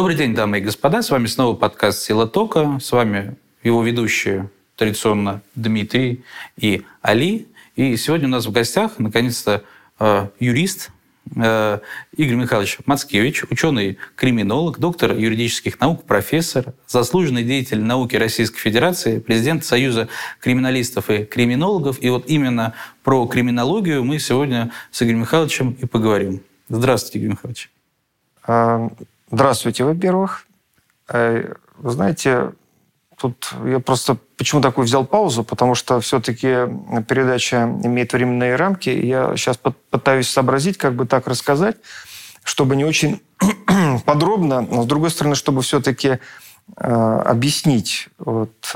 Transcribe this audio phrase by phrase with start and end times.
[0.00, 1.02] Добрый день, дамы и господа.
[1.02, 2.78] С вами снова подкаст «Сила тока».
[2.80, 6.24] С вами его ведущие традиционно Дмитрий
[6.56, 7.48] и Али.
[7.76, 9.62] И сегодня у нас в гостях, наконец-то,
[9.98, 10.90] э, юрист
[11.36, 11.80] э,
[12.16, 20.08] Игорь Михайлович Мацкевич, ученый-криминолог, доктор юридических наук, профессор, заслуженный деятель науки Российской Федерации, президент Союза
[20.40, 22.02] криминалистов и криминологов.
[22.02, 22.72] И вот именно
[23.04, 26.40] про криминологию мы сегодня с Игорем Михайловичем и поговорим.
[26.70, 27.70] Здравствуйте, Игорь Михайлович.
[29.32, 30.46] Здравствуйте, во-первых.
[31.08, 32.52] Э, вы знаете,
[33.16, 36.66] тут я просто почему такую взял паузу, потому что все-таки
[37.06, 38.90] передача имеет временные рамки.
[38.90, 41.76] Я сейчас пытаюсь сообразить, как бы так рассказать,
[42.42, 43.22] чтобы не очень
[44.04, 46.18] подробно, но с другой стороны, чтобы все-таки
[46.76, 48.74] э, объяснить вот,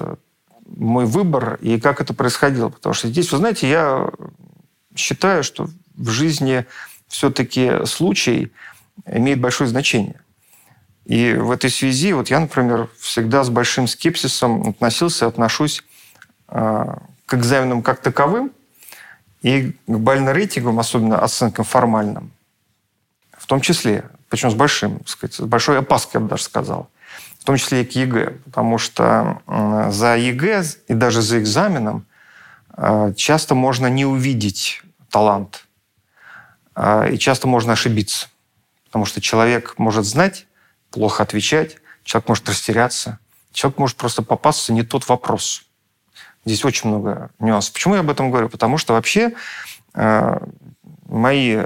[0.66, 2.68] мой выбор и как это происходило.
[2.68, 4.09] Потому что здесь, вы знаете, я
[4.95, 6.64] считаю, что в жизни
[7.09, 8.52] все-таки случай
[9.04, 10.20] имеет большое значение.
[11.05, 15.85] И в этой связи вот я, например, всегда с большим скепсисом относился, отношусь
[16.49, 18.52] э, к экзаменам как таковым
[19.43, 22.32] и к бально-рейтингам, особенно оценкам формальным,
[23.37, 26.88] в том числе, причем с большим, сказать, с большой опаской, я бы даже сказал,
[27.38, 29.43] в том числе и к ЕГЭ, потому что
[29.91, 32.07] за ЕГЭ и даже за экзаменом
[32.75, 35.66] э, часто можно не увидеть талант,
[36.75, 38.29] э, и часто можно ошибиться,
[38.87, 40.47] потому что человек может знать
[40.95, 43.18] плохо отвечать, человек может растеряться,
[43.52, 45.64] человек может просто попасться не тот вопрос.
[46.45, 47.73] Здесь очень много нюансов.
[47.73, 48.48] Почему я об этом говорю?
[48.48, 49.32] Потому что вообще
[49.95, 50.38] э,
[51.09, 51.64] мои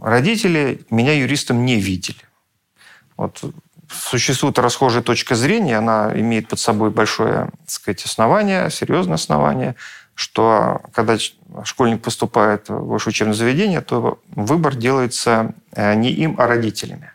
[0.00, 2.18] родители меня юристом не видели.
[3.16, 3.44] Вот
[3.88, 9.76] существует расхожая точка зрения, она имеет под собой большое, так сказать, основание, серьезное основание,
[10.14, 11.16] что когда
[11.64, 17.12] школьник поступает в высшее учебное заведение, то выбор делается э, не им, а родителями.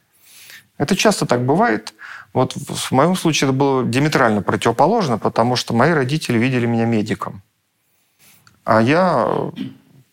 [0.83, 1.93] Это часто так бывает.
[2.33, 7.41] Вот в моем случае это было диаметрально противоположно, потому что мои родители видели меня медиком.
[8.65, 9.29] А я,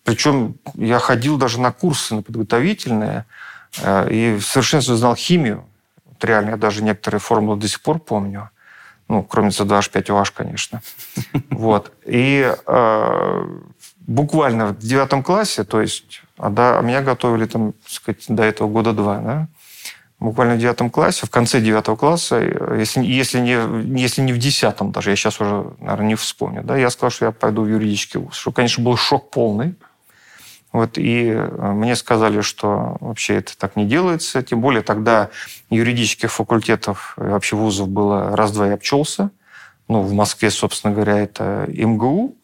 [0.05, 3.25] причем я ходил даже на курсы, на подготовительные,
[3.83, 5.65] э, и в совершенстве знал химию.
[6.05, 8.51] Вот реально, я даже некоторые формулы до сих пор помню.
[9.09, 10.83] Ну, кроме C2H5OH, конечно.
[11.51, 11.93] Вот.
[12.05, 13.59] И э,
[13.99, 18.45] буквально в девятом классе, то есть, а, да, а меня готовили там, так сказать, до
[18.45, 19.49] этого года два, да,
[20.21, 22.39] буквально в девятом классе, в конце девятого класса,
[22.79, 26.77] если, если, не, если не в десятом даже, я сейчас уже, наверное, не вспомню, да,
[26.77, 28.37] я сказал, что я пойду в юридический вуз.
[28.37, 29.75] Что, конечно, был шок полный.
[30.73, 34.41] Вот, и э, мне сказали, что вообще это так не делается.
[34.43, 35.31] Тем более тогда
[35.69, 39.31] юридических факультетов и вообще вузов было раз-два и обчелся.
[39.89, 42.37] Ну, в Москве, собственно говоря, это МГУ,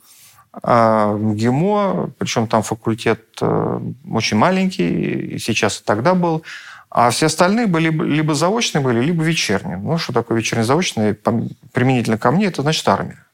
[0.60, 6.43] а МГИМО, причем там факультет э, очень маленький, и сейчас и тогда был,
[6.91, 9.77] а все остальные были либо заочные были, либо вечерние.
[9.77, 11.15] Ну, что такое вечерние заочные?
[11.73, 13.27] Применительно ко мне, это значит армия.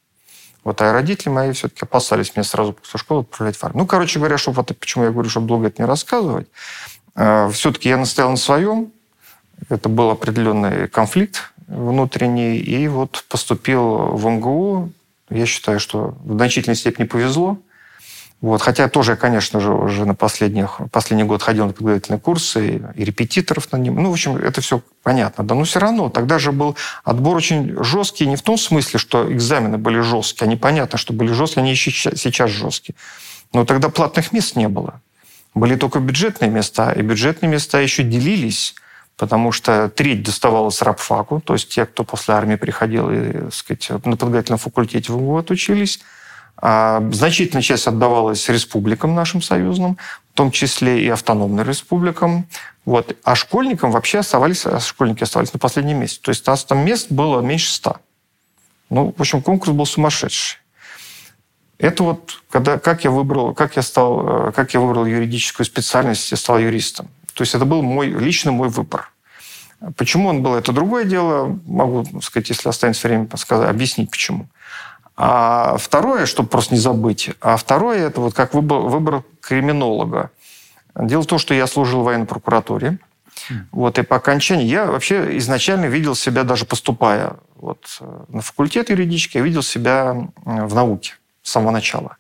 [0.65, 3.81] Вот, а родители мои все-таки опасались меня сразу после школы отправлять в армию.
[3.81, 6.47] Ну, короче говоря, чтобы, вот, почему я говорю, чтобы долго это не рассказывать,
[7.17, 8.93] э, все-таки я настоял на своем.
[9.69, 12.59] Это был определенный конфликт внутренний.
[12.59, 14.93] И вот поступил в МГУ.
[15.31, 17.59] Я считаю, что в значительной степени повезло.
[18.43, 18.61] Вот.
[18.61, 23.05] Хотя тоже, конечно же, уже на последних, последний год ходил на подготовительные курсы и, и
[23.05, 23.95] репетиторов на нем.
[23.95, 25.45] Ну, в общем, это все понятно.
[25.45, 29.33] Да, но все равно тогда же был отбор очень жесткий, не в том смысле, что
[29.33, 30.47] экзамены были жесткие.
[30.47, 32.97] Они понятно, что были жесткие, они еще сейчас жесткие.
[33.53, 35.01] Но тогда платных мест не было.
[35.55, 38.75] Были только бюджетные места, и бюджетные места еще делились,
[39.17, 43.91] потому что треть доставалась рабфаку, то есть те, кто после армии приходил и, так сказать,
[44.05, 46.07] на подготовительном факультете в отучились, а
[46.61, 49.99] значительная часть отдавалась республикам нашим союзным,
[50.33, 52.47] в том числе и автономным республикам.
[52.85, 53.17] Вот.
[53.25, 56.21] А школьникам вообще оставались, а школьники оставались на последнем месте.
[56.23, 57.97] То есть нас там мест было меньше ста.
[58.91, 60.59] Ну, в общем, конкурс был сумасшедший.
[61.79, 66.31] Это вот, когда, как я выбрал, как я стал, э, как я выбрал юридическую специальность
[66.31, 67.09] и стал юристом.
[67.35, 69.11] То есть это был мой, лично мой выбор.
[69.97, 71.59] Почему он был, это другое дело.
[71.67, 74.47] Могу сказать, если останется время, сказать, объяснить, почему.
[75.17, 80.31] А второе, чтобы просто не забыть, а второе, это вот как выбор, выбор криминолога.
[80.95, 82.99] Дело в том, что я служил в военной прокуратуре.
[83.73, 87.99] Вот, и по окончании я вообще изначально видел себя, даже поступая вот,
[88.29, 92.17] на факультет юридический, я видел себя в науке с самого начала.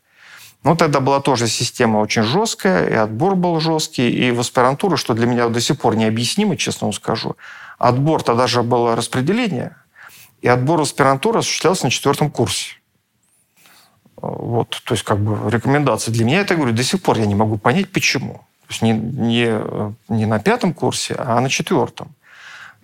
[0.64, 5.12] Но тогда была тоже система очень жесткая, и отбор был жесткий, и в аспирантуру, что
[5.14, 7.36] для меня до сих пор необъяснимо, честно вам скажу,
[7.78, 9.76] отбор тогда же было распределение,
[10.40, 12.76] и отбор в аспирантуру осуществлялся на четвертом курсе.
[14.16, 17.34] Вот, то есть, как бы рекомендации для меня, это, говорю, до сих пор я не
[17.34, 18.34] могу понять, почему.
[18.34, 19.58] То есть не, не,
[20.08, 22.14] не на пятом курсе, а на четвертом.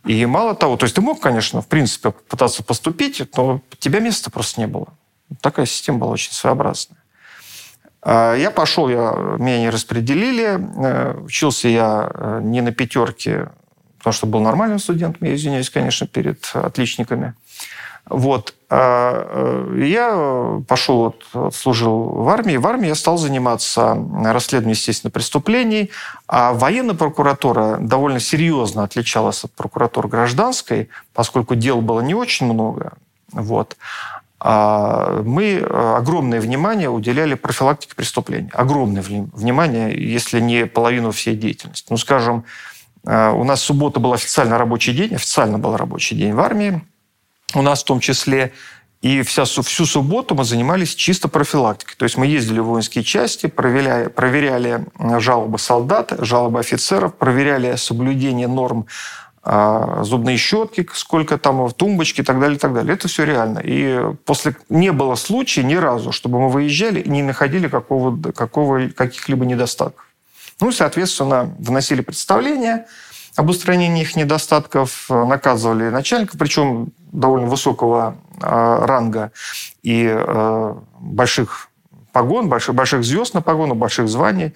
[0.04, 4.30] И мало того, то есть ты мог, конечно, в принципе, пытаться поступить, но тебя места
[4.30, 4.88] просто не было.
[5.40, 6.98] Такая система была очень своеобразная.
[8.02, 10.58] А я пошел, я, меня не распределили.
[10.82, 13.50] Э, учился я э, не на пятерке,
[13.98, 17.34] потому что был нормальным студентом, я извиняюсь, конечно, перед отличниками.
[18.10, 18.54] Вот.
[18.70, 19.26] А,
[19.74, 22.56] э, я пошел, вот, служил в армии.
[22.56, 25.90] В армии я стал заниматься расследованием, естественно, преступлений.
[26.26, 32.92] А военная прокуратура довольно серьезно отличалась от прокуратуры гражданской, поскольку дел было не очень много.
[33.32, 33.76] Вот.
[34.40, 38.50] А мы огромное внимание уделяли профилактике преступлений.
[38.52, 41.88] Огромное внимание, если не половину всей деятельности.
[41.90, 42.44] Ну, скажем,
[43.06, 46.82] э, у нас суббота был официально рабочий день, официально был рабочий день в армии
[47.54, 48.52] у нас в том числе.
[49.00, 51.94] И вся, всю субботу мы занимались чисто профилактикой.
[51.96, 54.86] То есть мы ездили в воинские части, проверяли, проверяли
[55.20, 58.86] жалобы солдат, жалобы офицеров, проверяли соблюдение норм
[59.44, 62.94] а, зубные щетки, сколько там в тумбочке и так далее, и так далее.
[62.94, 63.60] Это все реально.
[63.62, 68.88] И после не было случая ни разу, чтобы мы выезжали и не находили какого, какого,
[68.88, 70.04] каких-либо недостатков.
[70.60, 72.86] Ну соответственно, вносили представление–
[73.38, 79.32] об устранении их недостатков, э, наказывали начальника, причем довольно высокого э, ранга
[79.82, 81.68] и э, больших
[82.12, 84.54] погон, больших, больших звезд на погону, больших званий.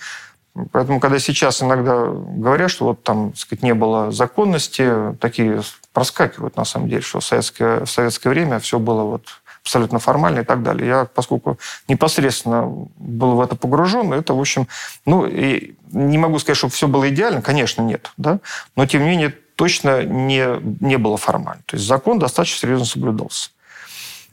[0.71, 5.63] Поэтому, когда сейчас иногда говорят, что вот там, сказать, не было законности, такие
[5.95, 9.23] проскакивают на самом деле, что в советское, в советское время все было вот
[9.63, 10.87] абсолютно формально и так далее.
[10.87, 11.59] Я, поскольку
[11.89, 12.67] непосредственно
[12.97, 14.69] был в это погружен, это, в общем,
[15.07, 18.41] ну, и не могу сказать, что все было идеально, конечно, нет, да,
[18.77, 21.63] но, тем не менее, точно не, не было формально.
[21.67, 23.51] То есть закон достаточно серьезно соблюдался.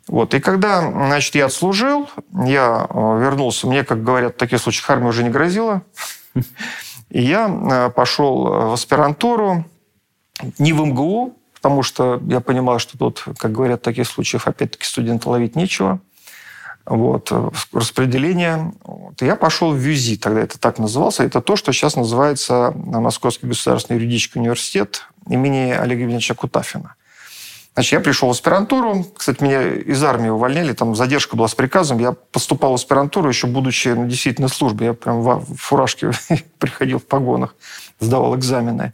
[0.08, 0.34] Вот.
[0.34, 5.08] И когда, значит, я отслужил, я э, вернулся, мне, как говорят, в таких случаях армия
[5.08, 5.84] уже не грозила,
[7.10, 9.66] и я э, пошел в аспирантуру
[10.58, 14.86] не в МГУ, потому что я понимал, что тут, как говорят в таких случаях, опять-таки
[14.86, 16.00] студента ловить нечего.
[16.90, 17.32] Вот,
[17.72, 18.74] распределение.
[18.84, 19.22] Вот.
[19.22, 21.24] Я пошел в ВЮЗИ, тогда это так назывался.
[21.24, 26.96] Это то, что сейчас называется Московский государственный юридический университет имени Олега Евгеньевича Кутафина.
[27.76, 29.06] Значит, я пришел в аспирантуру.
[29.16, 32.00] Кстати, меня из армии увольняли, там задержка была с приказом.
[32.00, 34.88] Я поступал в аспирантуру, еще будучи на действительной службе.
[34.88, 36.12] Я прям в фуражке
[36.58, 37.56] приходил в погонах,
[38.00, 38.94] сдавал экзамены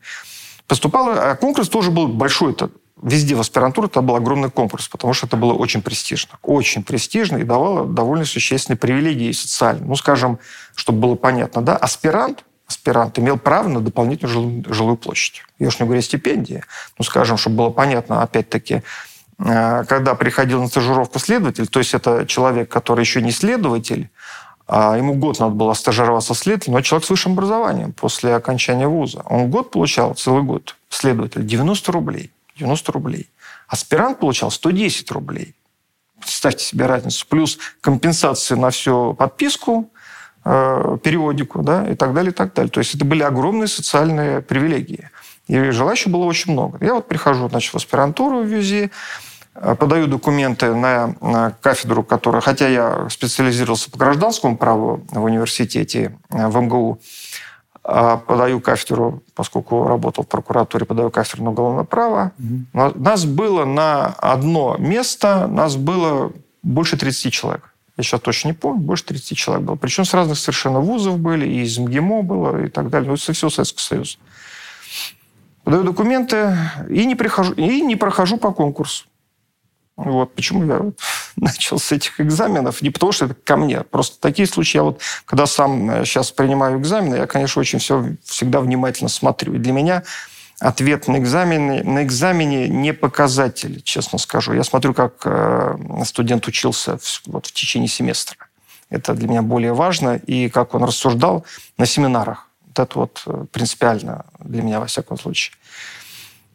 [0.67, 2.53] поступала, а конкурс тоже был большой.
[2.53, 2.69] Это
[3.05, 6.37] везде в аспирантуре это был огромный конкурс, потому что это было очень престижно.
[6.41, 9.85] Очень престижно и давало довольно существенные привилегии социальные.
[9.85, 10.39] Ну, скажем,
[10.75, 15.43] чтобы было понятно, да, аспирант, аспирант имел право на дополнительную жилую, жилую площадь.
[15.59, 16.63] Я уж не говорю о стипендии.
[16.97, 18.81] Ну, скажем, чтобы было понятно, опять-таки,
[19.37, 24.09] э, когда приходил на стажировку следователь, то есть это человек, который еще не следователь,
[24.67, 29.21] а ему год надо было стажироваться следователем, но человек с высшим образованием после окончания вуза.
[29.27, 32.31] Он год получал, целый год, следователь, 90 рублей.
[32.57, 33.29] 90 рублей.
[33.67, 35.55] Аспирант получал 110 рублей.
[36.19, 37.25] Представьте себе разницу.
[37.27, 39.89] Плюс компенсации на всю подписку,
[40.43, 42.71] э, периодику да, и так далее, и так далее.
[42.71, 45.09] То есть это были огромные социальные привилегии.
[45.47, 46.83] И желающих было очень много.
[46.83, 48.91] Я вот прихожу значит, в аспирантуру в ВЮЗИ,
[49.55, 56.47] Э, подаю документы на, кафедру, которая, хотя я специализировался по гражданскому праву в университете, э,
[56.47, 56.99] в МГУ,
[57.85, 62.31] подаю кафедру, поскольку работал в прокуратуре, подаю кафедру на уголовное право.
[62.39, 62.93] Угу.
[62.95, 66.31] Нас было на одно место, нас было
[66.63, 67.73] больше 30 человек.
[67.97, 69.75] Я сейчас точно не помню, больше 30 человек было.
[69.75, 73.07] Причем с разных совершенно вузов были, и из МГИМО было, и так далее.
[73.07, 74.19] Ну, это все Советский Союз.
[75.63, 76.57] Подаю документы
[76.89, 79.05] и не, прихожу, и не прохожу по конкурсу.
[79.97, 80.91] Вот почему я
[81.35, 82.81] начал с этих экзаменов.
[82.81, 83.81] Не потому, что это ко мне.
[83.81, 88.15] Просто такие случаи, я вот, когда сам сейчас э, принимаю экзамены, я, конечно, очень все
[88.23, 89.53] всегда внимательно смотрю.
[89.53, 90.03] И для меня
[90.59, 94.53] ответ на экзамене, на экзамене не показатель, честно скажу.
[94.53, 98.37] Я смотрю, как э, студент учился вот, в течение семестра.
[98.89, 100.15] Это для меня более важно.
[100.15, 101.45] И как он рассуждал
[101.77, 102.47] на семинарах.
[102.67, 105.55] Вот это вот э, принципиально для меня, во всяком случае.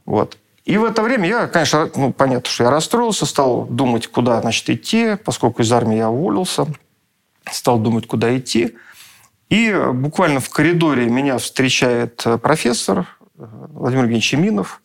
[0.05, 0.39] Вот.
[0.71, 4.71] И в это время я, конечно, ну, понятно, что я расстроился, стал думать, куда, значит,
[4.71, 6.69] идти, поскольку из армии я уволился,
[7.51, 8.77] стал думать, куда идти.
[9.49, 14.81] И буквально в коридоре меня встречает профессор э, Владимир Евгеньевич Минов,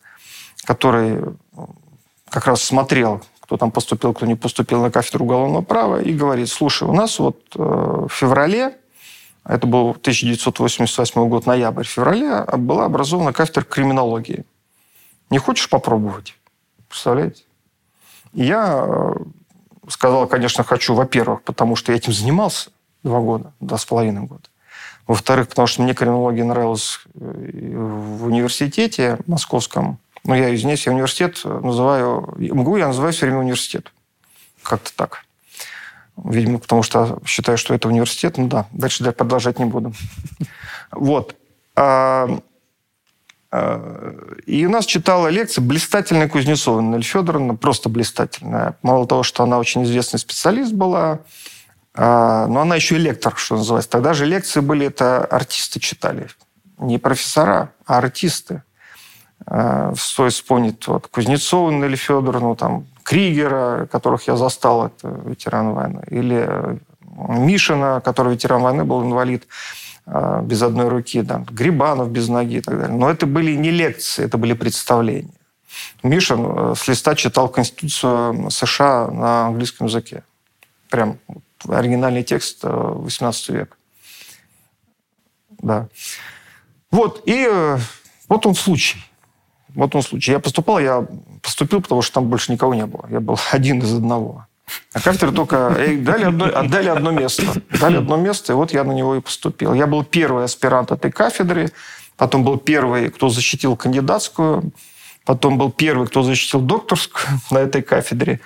[0.64, 1.22] который
[2.30, 6.48] как раз смотрел, кто там поступил, кто не поступил на кафедру уголовного права, и говорит,
[6.48, 8.76] слушай, у нас вот э, в феврале,
[9.44, 14.44] это был 1988 год, ноябрь, феврале, была образована кафедра криминологии.
[15.30, 16.36] Не хочешь попробовать?
[16.88, 17.42] Представляете?
[18.32, 19.14] И я э,
[19.88, 22.70] сказал, конечно, хочу, во-первых, потому что я этим занимался
[23.02, 24.48] два года, два с половиной года.
[25.06, 31.40] Во-вторых, потому что мне криминология нравилась э, в университете московском, Но я, извиняюсь, я университет
[31.44, 32.34] называю...
[32.36, 33.92] МГУ я называю все время университет.
[34.62, 35.24] Как-то так.
[36.16, 38.38] Видимо, потому что считаю, что это университет.
[38.38, 39.92] Ну да, дальше я продолжать не буду.
[40.92, 41.34] Вот.
[43.50, 48.76] А, а, и у нас читала лекции блистательная Кузнецова Нель Федоровна, просто блистательная.
[48.82, 51.20] Мало того, что она очень известный специалист была,
[51.94, 53.90] а, но она еще и лектор, что называется.
[53.90, 56.28] Тогда же лекции были, это артисты читали.
[56.78, 58.62] Не профессора, а артисты.
[59.96, 66.44] Стоит вспомнить вот, Кузнецову Нель Федоровну, там, Кригера, которых я застал, это ветеран войны, или
[66.48, 69.46] э, Мишина, который ветеран войны, был инвалид
[70.06, 72.96] без одной руки, да, Грибанов без ноги и так далее.
[72.96, 75.34] Но это были не лекции, это были представления.
[76.02, 80.22] Мишин э, с листа читал Конституцию США на английском языке.
[80.90, 81.18] Прям
[81.68, 83.76] оригинальный текст 18 века.
[85.58, 85.88] Да.
[86.90, 87.48] Вот, и
[88.28, 88.98] вот он случай.
[89.74, 90.32] Вот он случай.
[90.32, 91.06] Я поступал, я
[91.42, 93.06] поступил, потому что там больше никого не было.
[93.10, 94.46] Я был один из одного.
[94.92, 97.62] А кафедры только дали одно, отдали одно место.
[97.80, 99.74] Дали одно место, и вот я на него и поступил.
[99.74, 101.70] Я был первый аспирант этой кафедры,
[102.16, 104.72] потом был первый, кто защитил кандидатскую,
[105.24, 108.40] потом был первый, кто защитил докторскую на этой кафедре.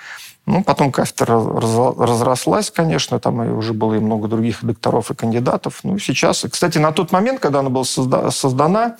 [0.47, 5.79] Ну, потом кафедра разрослась, конечно, там и уже было и много других докторов и кандидатов.
[5.83, 8.97] Ну, сейчас, кстати, на тот момент, когда она была создана,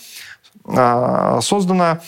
[0.65, 2.01] а, создана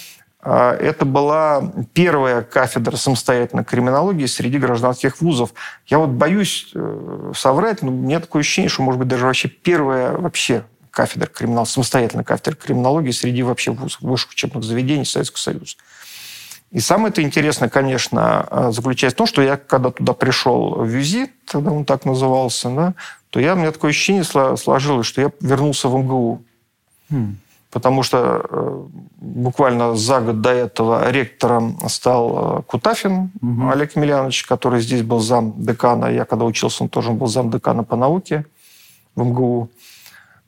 [0.52, 5.54] это была первая кафедра самостоятельной криминологии среди гражданских вузов.
[5.88, 9.48] Я вот боюсь э, соврать, но у меня такое ощущение, что, может быть, даже вообще
[9.48, 15.78] первая вообще кафедра криминал, самостоятельная кафедра криминологии среди вообще вузов, высших учебных заведений Советского Союза.
[16.72, 20.86] И самое это интересное, конечно, э, заключается в том, что я, когда туда пришел в
[20.86, 22.94] визит, тогда он так назывался, да,
[23.30, 26.44] то я, у меня такое ощущение сложилось, что я вернулся в МГУ.
[27.10, 27.38] Хм
[27.74, 28.84] потому что э,
[29.18, 33.70] буквально за год до этого ректором стал э, Кутафин угу.
[33.70, 36.06] Олег Емельянович, который здесь был зам декана.
[36.06, 38.46] Я когда учился, он тоже был зам декана по науке
[39.16, 39.70] в МГУ.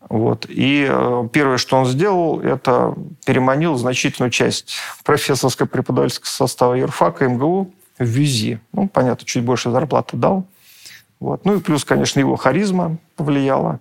[0.07, 0.45] Вот.
[0.47, 2.93] И э, первое, что он сделал, это
[3.25, 8.59] переманил значительную часть профессорского преподавательского состава юрфака МГУ в ВИЗИ.
[8.71, 10.45] Ну, понятно, чуть больше зарплаты дал.
[11.19, 11.43] Вот.
[11.43, 13.79] Ну и плюс, конечно, его харизма повлияла.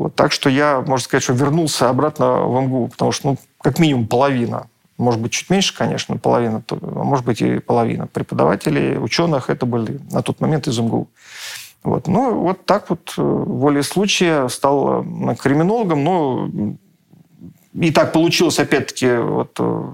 [0.00, 3.78] Вот, так что я, можно сказать, что вернулся обратно в МГУ, потому что, ну, как
[3.78, 9.50] минимум половина, может быть, чуть меньше, конечно, половина, а может быть, и половина преподавателей, ученых,
[9.50, 11.10] это были на тот момент из МГУ.
[11.82, 12.08] Вот.
[12.08, 16.48] Ну, вот так вот э, волей случая стал э, криминологом, но
[17.74, 19.84] и так получилось, опять-таки, вот, э,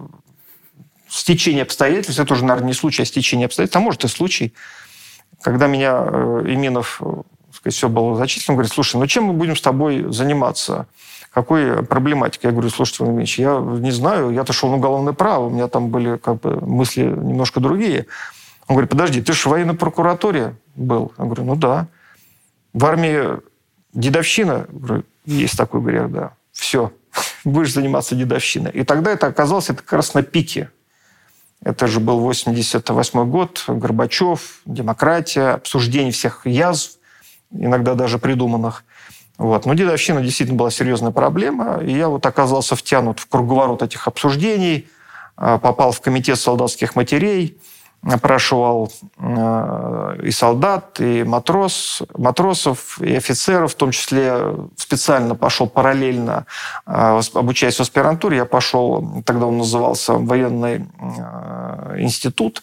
[1.09, 4.55] стечение обстоятельств, это уже, наверное, не случай, а стечение обстоятельств, а может и случай,
[5.43, 6.07] когда меня
[6.45, 7.25] сказать,
[7.71, 8.57] все было зачислено.
[8.57, 10.87] Говорит, слушай, ну чем мы будем с тобой заниматься?
[11.31, 12.49] Какой проблематикой?
[12.49, 15.69] Я говорю, слушайте, Владимир Ильич, я не знаю, я-то шел на уголовное право, у меня
[15.69, 18.07] там были как бы мысли немножко другие.
[18.69, 21.13] Он говорит, подожди, ты же в военной прокуратуре был?
[21.19, 21.89] Я говорю, ну да.
[22.73, 23.39] В армии
[23.93, 24.67] дедовщина?
[24.71, 26.33] Говорю, есть такой грех, да.
[26.53, 26.93] Все,
[27.45, 28.71] будешь заниматься дедовщиной.
[28.71, 30.71] И тогда это оказалось это как раз на пике.
[31.63, 36.96] Это же был 88 год, Горбачев, демократия, обсуждение всех язв
[37.59, 38.85] иногда даже придуманных.
[39.39, 39.67] Вот.
[39.67, 44.89] Но дедовщина действительно была серьезная проблема, и я вот оказался втянут в круговорот этих обсуждений,
[45.37, 47.59] а, попал в комитет солдатских матерей,
[48.03, 56.47] опрашивал э, и солдат, и матрос, матросов, и офицеров, в том числе специально пошел параллельно,
[56.85, 60.87] обучаясь в аспирантуре, я пошел, тогда он назывался военный
[61.97, 62.63] институт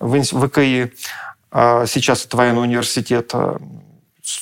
[0.00, 0.92] в ВКИ,
[1.52, 3.32] а сейчас это военный университет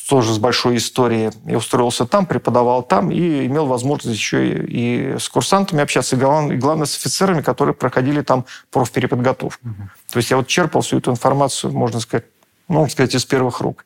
[0.08, 1.30] тоже с большой историей.
[1.44, 6.18] Я устроился там, преподавал там и имел возможность еще и, и с курсантами общаться, и,
[6.18, 9.66] главное, и главное с офицерами, которые проходили там профпереподготовку.
[9.66, 9.88] Угу.
[10.12, 12.26] То есть я вот черпал всю эту информацию, можно сказать,
[12.68, 13.84] можно сказать, из первых рук.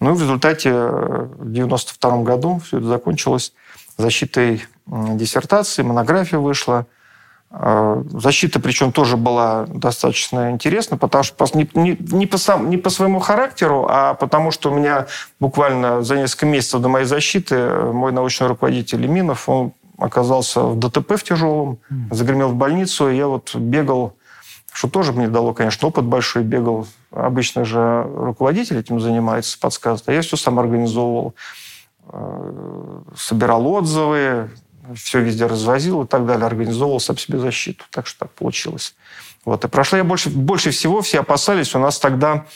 [0.00, 3.52] Ну и в результате э, в 92 году все это закончилось
[3.96, 6.86] защитой диссертации, монография вышла–
[7.52, 12.88] защита, причем, тоже была достаточно интересна, потому что не, не, не, по сам, не по
[12.88, 15.06] своему характеру, а потому что у меня
[15.38, 21.16] буквально за несколько месяцев до моей защиты мой научный руководитель Иминов, он оказался в ДТП
[21.16, 21.78] в тяжелом,
[22.10, 24.14] загремел в больницу, и я вот бегал,
[24.72, 26.86] что тоже мне дало, конечно, опыт большой, бегал.
[27.10, 31.34] Обычно же руководитель этим занимается, подсказывает, а я все сам организовывал
[32.08, 34.50] э, собирал отзывы,
[34.94, 37.84] все везде развозил и так далее, организовывал сам себе защиту.
[37.90, 38.94] Так что так получилось.
[39.44, 39.64] Вот.
[39.64, 41.74] И прошла я больше, больше всего, все опасались.
[41.74, 42.46] У нас тогда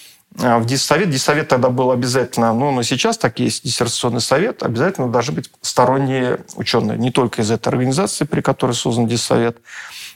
[0.43, 5.09] а, в диссовет, диссовет тогда был обязательно, ну, но сейчас так есть диссертационный совет, обязательно
[5.09, 9.59] должны быть сторонние ученые, не только из этой организации, при которой создан диссовет,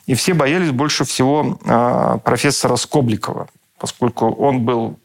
[0.07, 3.49] И все боялись больше всего а, профессора Скобликова,
[3.79, 4.99] поскольку он был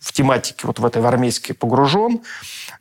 [0.00, 2.22] в тематике, вот в этой в армейской погружен,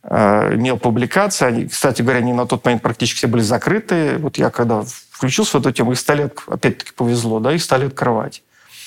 [0.04, 1.46] а, имел публикации.
[1.46, 4.18] Они, кстати говоря, они на тот момент практически все были закрыты.
[4.20, 8.42] Вот я когда включился в эту тему, их стали, опять-таки повезло, да, их стали открывать.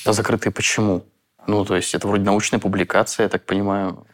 [0.07, 1.05] А закрытые почему?
[1.47, 4.07] Ну, то есть это вроде научная публикация, я так понимаю.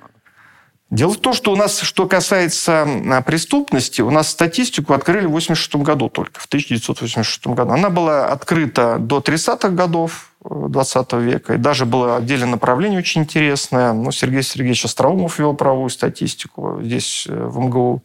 [0.90, 5.36] Дело в том, что у нас, что касается а, преступности, у нас статистику открыли в
[5.36, 7.72] 1986 году только, в 1986 году.
[7.72, 13.22] Она была открыта до 30-х годов 20 э, века, и даже было отдельное направление очень
[13.22, 13.92] интересное.
[13.92, 18.02] Ну, Сергей Сергеевич Остроумов вел правовую статистику здесь, э, в МГУ.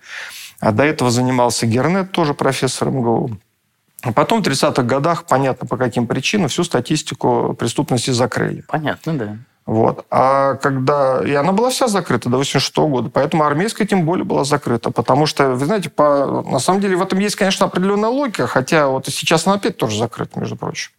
[0.59, 3.37] А до этого занимался Гернет, тоже профессор МГУ.
[4.01, 8.63] А потом в 30-х годах, понятно по каким причинам, всю статистику преступности закрыли.
[8.67, 9.37] Понятно, да.
[9.65, 10.05] Вот.
[10.09, 11.21] А когда...
[11.25, 15.25] И она была вся закрыта до 86 года, поэтому армейская тем более была закрыта, потому
[15.25, 16.43] что, вы знаете, по...
[16.45, 19.77] на самом деле в этом есть, конечно, определенная логика, хотя вот и сейчас она опять
[19.77, 20.91] тоже закрыта, между прочим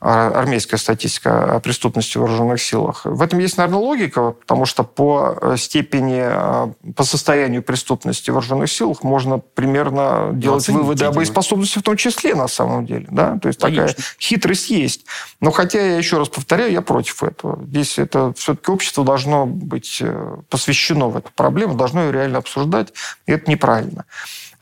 [0.00, 3.04] армейская статистика о преступности в вооруженных силах.
[3.04, 8.34] В этом есть, наверное, логика, потому что по э, степени, э, по состоянию преступности в
[8.34, 13.08] вооруженных силах можно примерно ну, делать выводы о боеспособности в том числе, на самом деле.
[13.10, 13.38] Да?
[13.38, 13.88] То есть Конечно.
[13.88, 15.04] такая хитрость есть.
[15.40, 17.62] Но хотя, я еще раз повторяю, я против этого.
[17.66, 22.94] Здесь это все-таки общество должно быть э, посвящено в эту проблему, должно ее реально обсуждать,
[23.26, 24.06] и это неправильно.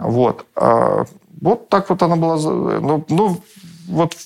[0.00, 0.46] Вот.
[0.56, 1.04] А,
[1.40, 2.36] вот так вот она была...
[2.36, 3.40] Ну, ну
[3.86, 4.16] вот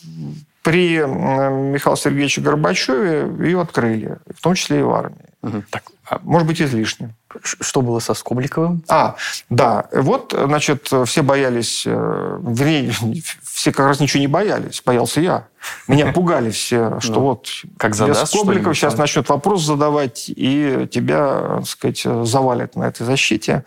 [0.63, 5.27] при Михаиле Сергеевиче Горбачеве ее открыли, в том числе и в армии.
[5.43, 5.65] Угу.
[5.71, 7.15] Так, а может быть, излишне.
[7.43, 8.85] Что было со Скобликовым?
[8.89, 9.17] А,
[9.51, 9.87] да.
[9.93, 12.93] Вот, значит, все боялись, э, вернее,
[13.43, 14.83] все как раз ничего не боялись.
[14.87, 15.49] Боялся я.
[15.89, 21.67] Меня пугали все, что вот как задаст Скобликов сейчас начнет вопрос задавать, и тебя, так
[21.67, 23.65] сказать, завалят на этой защите.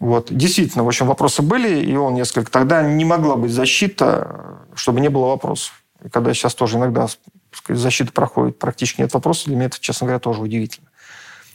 [0.00, 0.28] Вот.
[0.30, 2.50] Действительно, в общем, вопросы были, и он несколько...
[2.50, 5.74] Тогда не могла быть защита, чтобы не было вопросов.
[6.08, 7.06] И когда сейчас тоже иногда
[7.52, 10.88] сказать, защита проходит, практически нет вопросов, для меня это, честно говоря, тоже удивительно.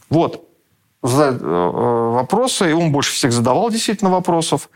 [0.09, 0.47] Вот.
[1.01, 4.69] Задать э, вопросы, и он больше всех задавал действительно вопросов.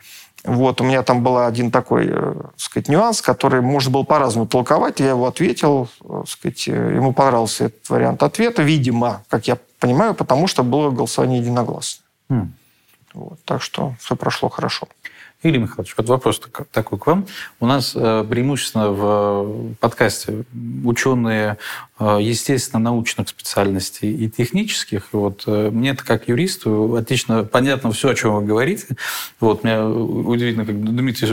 [0.43, 4.99] Вот, у меня там был один такой, э, сказать, нюанс, который можно было по-разному толковать.
[4.99, 10.47] Я его ответил, э, сказать, ему понравился этот вариант ответа, видимо, как я понимаю, потому
[10.47, 12.03] что было голосование единогласное.
[12.29, 12.47] Mm.
[13.13, 14.87] Вот, так что все прошло хорошо.
[15.43, 17.27] Игорь Михайлович, вот вопрос такой к вам.
[17.59, 20.45] У нас э, преимущественно в подкасте
[20.83, 21.55] ученые, э,
[21.99, 25.07] естественно, научных специальностей и технических.
[25.11, 28.95] Вот э, мне это как юристу отлично понятно все, о чем вы говорите.
[29.39, 31.27] Вот, мне удивительно, как Дмитрий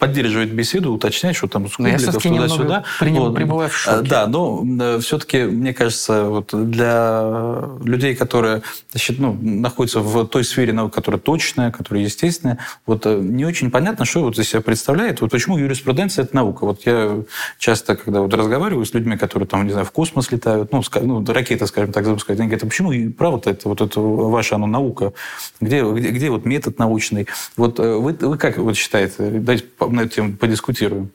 [0.00, 2.84] поддерживать беседу, уточнять, что там с кубликов туда-сюда.
[3.00, 3.34] Вот.
[3.34, 4.08] Пребываю в шоке.
[4.08, 10.42] Да, но э, все-таки, мне кажется, вот для людей, которые значит, ну, находятся в той
[10.44, 14.62] сфере наук, которая точная, которая естественная, вот э, не очень понятно, что вот из себя
[14.62, 16.64] представляет, вот почему юриспруденция– это наука.
[16.64, 17.22] Вот я
[17.58, 21.24] часто, когда вот разговариваю с людьми, которые там, не знаю, в космос летают, ну, ну
[21.32, 25.12] ракеты, скажем так, запускают, они говорят, а почему право-то это вот это ваша оно наука?
[25.60, 27.26] Где, где, где вот метод научный?
[27.56, 29.30] Вот э, вы, вы как вот считаете?
[29.40, 31.10] Дайте на эту тему подискутируем.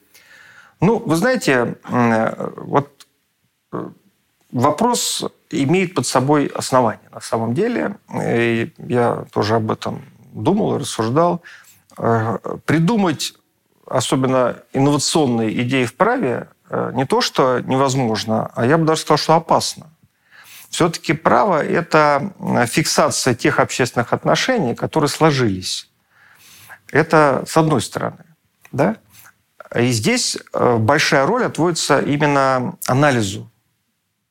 [0.81, 3.07] Ну, вы знаете, э, вот
[3.71, 3.89] э,
[4.51, 7.95] вопрос имеет под собой основание на самом деле.
[8.21, 10.01] И я тоже об этом
[10.33, 11.41] думал и рассуждал.
[12.65, 13.35] Придумать
[13.85, 19.33] особенно инновационные идеи в праве не то, что невозможно, а я бы даже сказал, что
[19.35, 19.91] опасно.
[20.69, 22.33] Все-таки право– это
[22.67, 25.89] фиксация тех общественных отношений, которые сложились.
[26.91, 28.25] Это с одной стороны.
[28.71, 28.97] Да?
[29.73, 33.49] И здесь э, большая роль отводится именно анализу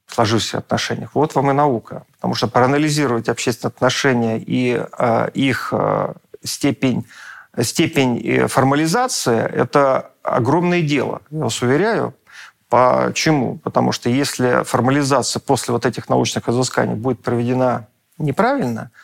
[0.06, 1.08] сложившихся отношений.
[1.12, 2.04] Вот вам и наука.
[2.16, 7.06] Потому что проанализировать общественные отношения и э, их э, степень,
[7.60, 12.14] степень формализации– это огромное дело, я вас уверяю.
[12.74, 13.58] Почему?
[13.58, 17.86] Потому что если формализация после вот этих научных изысканий будет проведена
[18.18, 18.90] неправильно–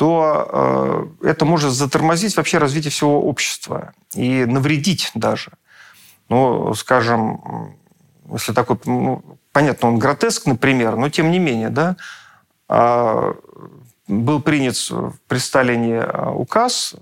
[0.00, 5.50] то э, это может затормозить вообще развитие всего общества и навредить даже.
[6.30, 7.76] Ну, скажем,
[8.32, 11.96] если такой, ну, понятно, он гротескный пример, но тем не менее, да,
[12.70, 13.34] э,
[14.08, 14.76] был принят
[15.28, 16.94] при Сталине а, указ,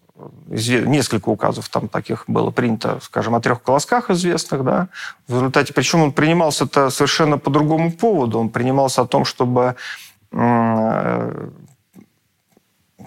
[0.48, 4.88] несколько указов там таких было принято, скажем, о трех колосках известных, да,
[5.26, 9.76] в результате, причем он принимался-то совершенно по другому поводу, он принимался о том, чтобы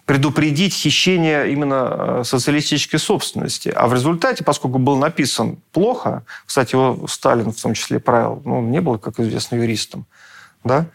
[0.06, 3.70] предупредить хищение именно э, социалистической собственности.
[3.70, 8.62] А в результате, поскольку был написан плохо, кстати, его Сталин в том числе правил, ну,
[8.62, 10.06] не был, как известно, юристом,
[10.64, 10.88] да,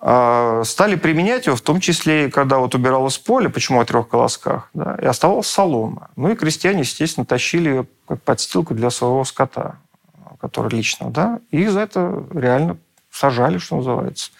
[0.00, 4.96] стали применять его, в том числе, когда вот убиралось поле, почему о трех колосках, да,
[5.02, 6.10] и оставалась солома.
[6.14, 9.78] Ну и крестьяне, естественно, тащили ее как подстилку для своего скота.
[10.40, 12.76] который личного, да, и за это реально
[13.10, 14.30] сажали, что называется.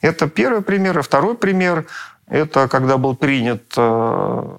[0.00, 0.98] Это первый пример.
[0.98, 1.86] И второй пример–
[2.26, 4.56] это когда был принят, э,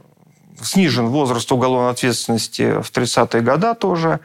[0.62, 4.20] снижен возраст уголовной ответственности в 30-е годы тоже.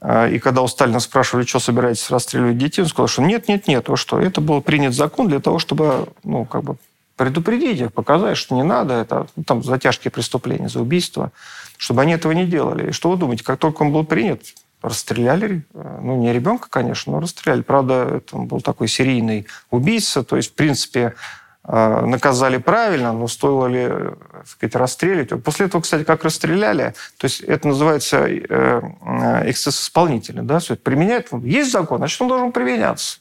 [0.00, 3.66] Э, и когда у Сталина спрашивали, что собираетесь расстреливать детей, он сказал, что нет, нет,
[3.66, 6.76] нет, вы что, это был принят закон для того, чтобы, ну, как бы
[7.16, 11.32] предупредить их, показать, что не надо, это ну, там за тяжкие преступления, за убийство,
[11.76, 12.90] чтобы они этого не делали.
[12.90, 14.42] И что вы думаете, как только он был принят,
[14.82, 17.62] расстреляли, э, ну, не ребенка, конечно, но расстреляли.
[17.62, 21.14] Правда, это был такой серийный убийца, то есть, в принципе,
[21.66, 25.42] наказали правильно, но стоило ли, э, так сказать, расстрелить.
[25.42, 31.72] После этого, кстати, как расстреляли, то есть это называется эксцесс исполнителя, да, все применяет, есть
[31.72, 33.18] закон, значит, он должен применяться.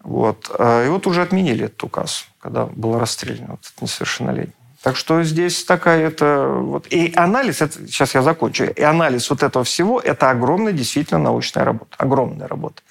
[0.00, 0.48] Вот.
[0.48, 4.54] И вот уже отменили этот указ, когда был расстрелян вот этот несовершеннолетний.
[4.82, 6.46] Так что здесь такая это...
[6.46, 11.18] Вот, и анализ, это, сейчас я закончу, и анализ вот этого всего, это огромная действительно
[11.18, 12.82] научная работа, огромная работа.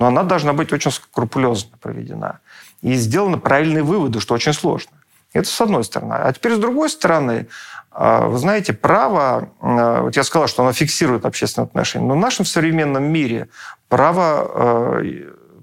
[0.00, 2.40] Но она должна быть очень скрупулезно проведена.
[2.84, 4.92] И сделаны правильные выводы, что очень сложно.
[5.32, 6.12] Это с одной стороны.
[6.12, 7.48] А теперь с другой стороны,
[7.90, 12.18] а, вы знаете, право, а, вот я сказал, что оно фиксирует общественные отношения, но в
[12.18, 13.48] нашем современном мире
[13.88, 15.02] право, а,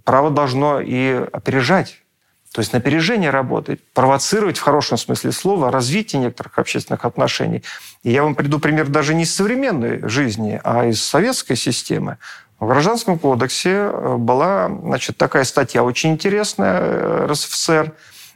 [0.03, 2.01] право должно и опережать
[2.53, 7.63] то есть на опережение работать, провоцировать в хорошем смысле слова развитие некоторых общественных отношений.
[8.03, 12.17] И я вам приду пример даже не из современной жизни, а из советской системы.
[12.61, 17.91] В Гражданском кодексе э, была значит, такая статья очень интересная э, РСФСР,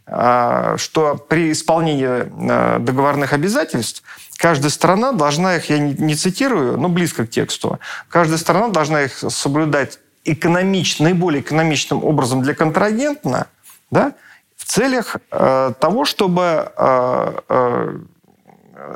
[0.08, 4.02] а, что при исполнении э, договорных обязательств
[4.38, 9.14] каждая страна должна их, я не цитирую, но близко к тексту, каждая страна должна их
[9.30, 13.48] соблюдать экономич, наиболее экономичным образом для контрагента,
[13.92, 14.14] да,
[14.58, 18.00] в целях э, того, чтобы э, э,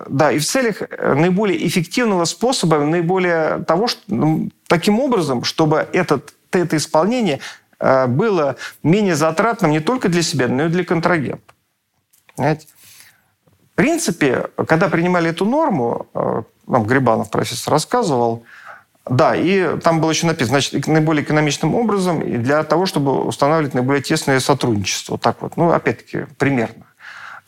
[0.07, 6.33] да, и в целях наиболее эффективного способа, наиболее того, что, ну, таким образом, чтобы этот,
[6.51, 7.39] это исполнение
[7.79, 11.53] э, было менее затратным не только для себя, но и для контрагента.
[12.35, 12.67] Понимаете?
[13.73, 18.43] В принципе, когда принимали эту норму, э, нам Грибанов профессор рассказывал,
[19.09, 23.73] да, и там было еще написано, значит, наиболее экономичным образом и для того, чтобы устанавливать
[23.73, 25.13] наиболее тесное сотрудничество.
[25.13, 26.85] Вот так вот, ну, опять-таки, примерно.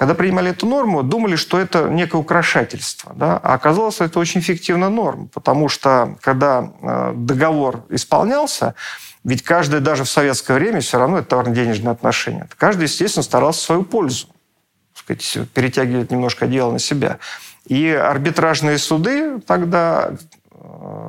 [0.01, 3.13] Когда принимали эту норму, думали, что это некое украшательство.
[3.15, 3.37] Да?
[3.37, 8.73] А оказалось, это очень эффективная норма, потому что когда э, договор исполнялся,
[9.23, 12.49] ведь каждый, даже в советское время, все равно это товарно-денежные отношения.
[12.57, 14.29] Каждый, естественно, старался в свою пользу.
[15.05, 17.19] Перетягивать немножко дело на себя.
[17.67, 20.13] И арбитражные суды тогда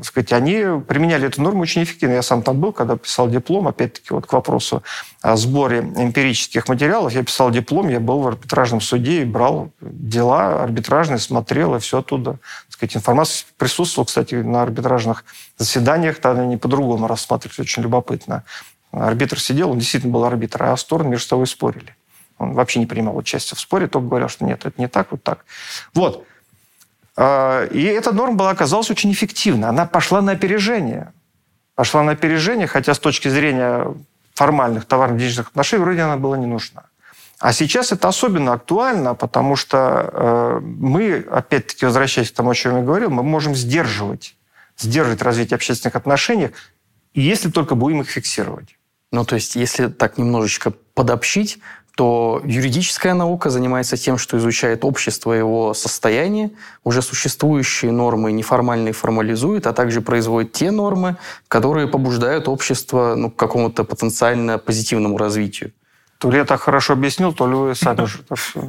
[0.03, 2.15] сказать, они применяли эту норму очень эффективно.
[2.15, 4.83] Я сам там был, когда писал диплом, опять-таки, вот к вопросу
[5.21, 7.13] о сборе эмпирических материалов.
[7.13, 11.99] Я писал диплом, я был в арбитражном суде и брал дела арбитражные, смотрел, и все
[11.99, 12.39] оттуда.
[12.69, 15.25] сказать, информация присутствовала, кстати, на арбитражных
[15.59, 18.45] заседаниях, там они по-другому рассматривались, очень любопытно.
[18.91, 21.97] Арбитр сидел, он действительно был арбитр, а стороны между собой спорили.
[22.39, 25.23] Он вообще не принимал участие в споре, только говорил, что нет, это не так, вот
[25.23, 25.45] так.
[25.95, 26.27] Вот.
[27.17, 29.69] А, и эта норма была, оказалась очень эффективна.
[29.69, 31.13] Она пошла на опережение.
[31.75, 33.95] Пошла на опережение, хотя с точки зрения
[34.35, 36.85] формальных товарно-денежных отношений вроде она была не нужна.
[37.39, 42.77] А сейчас это особенно актуально, потому что э, мы, опять-таки, возвращаясь к тому, о чем
[42.77, 44.37] я говорил, мы можем сдерживать,
[44.79, 46.51] сдерживать развитие общественных отношений,
[47.15, 48.77] если только будем их фиксировать.
[49.11, 51.59] Ну, то есть, если так немножечко подобщить,
[51.97, 56.51] то юридическая наука занимается тем, что изучает общество, его состояние,
[56.85, 61.17] уже существующие нормы неформальные формализует, а также производит те нормы,
[61.49, 65.73] которые побуждают общество ну, к какому-то потенциально позитивному развитию.
[66.23, 68.19] То ли я так хорошо объяснил, то ли вы сами уже.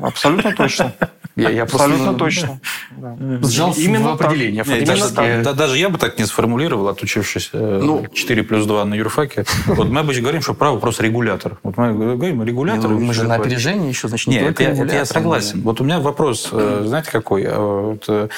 [0.02, 0.92] Абсолютно точно.
[1.36, 2.60] Я, я Абсолютно просто, точно.
[2.98, 3.16] Да.
[3.48, 4.64] Сжал именно в определение.
[4.66, 5.44] Нет, даже, так.
[5.44, 9.46] Да, даже я бы так не сформулировал, отучившись э, ну, 4 плюс 2 на юрфаке.
[9.68, 11.58] Вот мы обычно говорим, что право просто регулятор.
[11.62, 12.90] Вот мы говорим регулятор.
[12.90, 15.62] Ну, мы же на опережение еще, значит, не Нет, это, это я согласен.
[15.62, 17.44] Вот у меня вопрос, э, знаете, какой?
[17.44, 18.30] Э, вот, в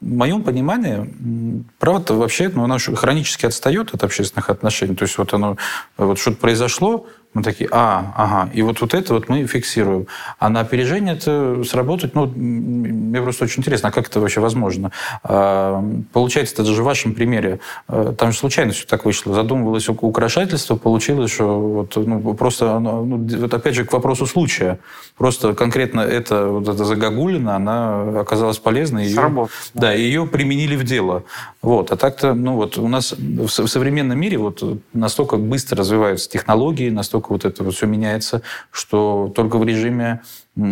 [0.00, 4.94] моем понимании, право-то вообще ну, оно хронически отстает от общественных отношений.
[4.94, 5.56] То есть вот оно,
[5.96, 10.06] вот что-то произошло, мы такие, а, ага, и вот, вот это вот мы фиксируем.
[10.38, 14.92] А на опережение это сработать, ну, мне просто очень интересно, а как это вообще возможно?
[15.22, 19.34] А, получается, это даже в вашем примере, а, там же случайно все так вышло.
[19.34, 24.78] Задумывалось украшательство, получилось, что вот, ну, просто, ну, вот опять же, к вопросу случая.
[25.16, 29.04] Просто конкретно это, вот эта загогулина, она оказалась полезной.
[29.04, 29.48] Ее, Сработало.
[29.74, 31.24] Да, ее применили в дело.
[31.60, 31.92] Вот.
[31.92, 37.21] А так-то, ну вот, у нас в современном мире вот настолько быстро развиваются технологии, настолько
[37.22, 40.22] настолько вот это все меняется, что только в режиме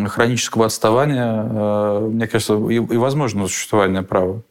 [0.08, 4.42] хронического отставания, э, мне кажется, и, и возможно существование права.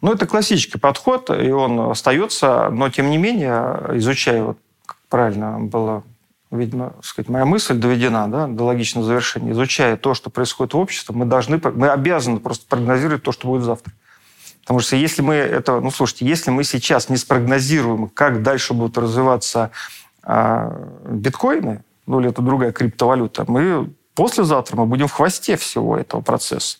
[0.00, 5.58] Ну, это классический подход, и он остается, но тем не менее, изучая, вот, как правильно
[5.58, 6.02] было,
[6.50, 11.14] видимо, сказать, моя мысль доведена да, до логичного завершения, изучая то, что происходит в обществе,
[11.14, 13.92] мы должны, мы обязаны просто прогнозировать то, что будет завтра.
[14.62, 18.98] Потому что если мы это, ну слушайте, если мы сейчас не спрогнозируем, как дальше будут
[18.98, 19.70] развиваться
[20.30, 20.70] а,
[21.08, 26.78] биткоины, ну или это другая криптовалюта, мы послезавтра мы будем в хвосте всего этого процесса.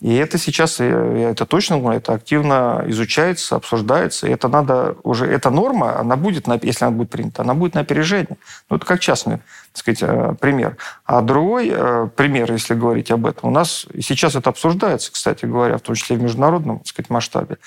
[0.00, 4.26] И это сейчас, я это точно знаю, это активно изучается, обсуждается.
[4.26, 7.82] И это надо уже, эта норма, она будет, если она будет принята, она будет на
[7.82, 8.38] опережение.
[8.70, 9.38] Ну, это как частный,
[9.72, 10.78] так сказать, э, пример.
[11.04, 15.76] А другой э, пример, если говорить об этом, у нас сейчас это обсуждается, кстати говоря,
[15.76, 17.58] в том числе в международном, так сказать, масштабе.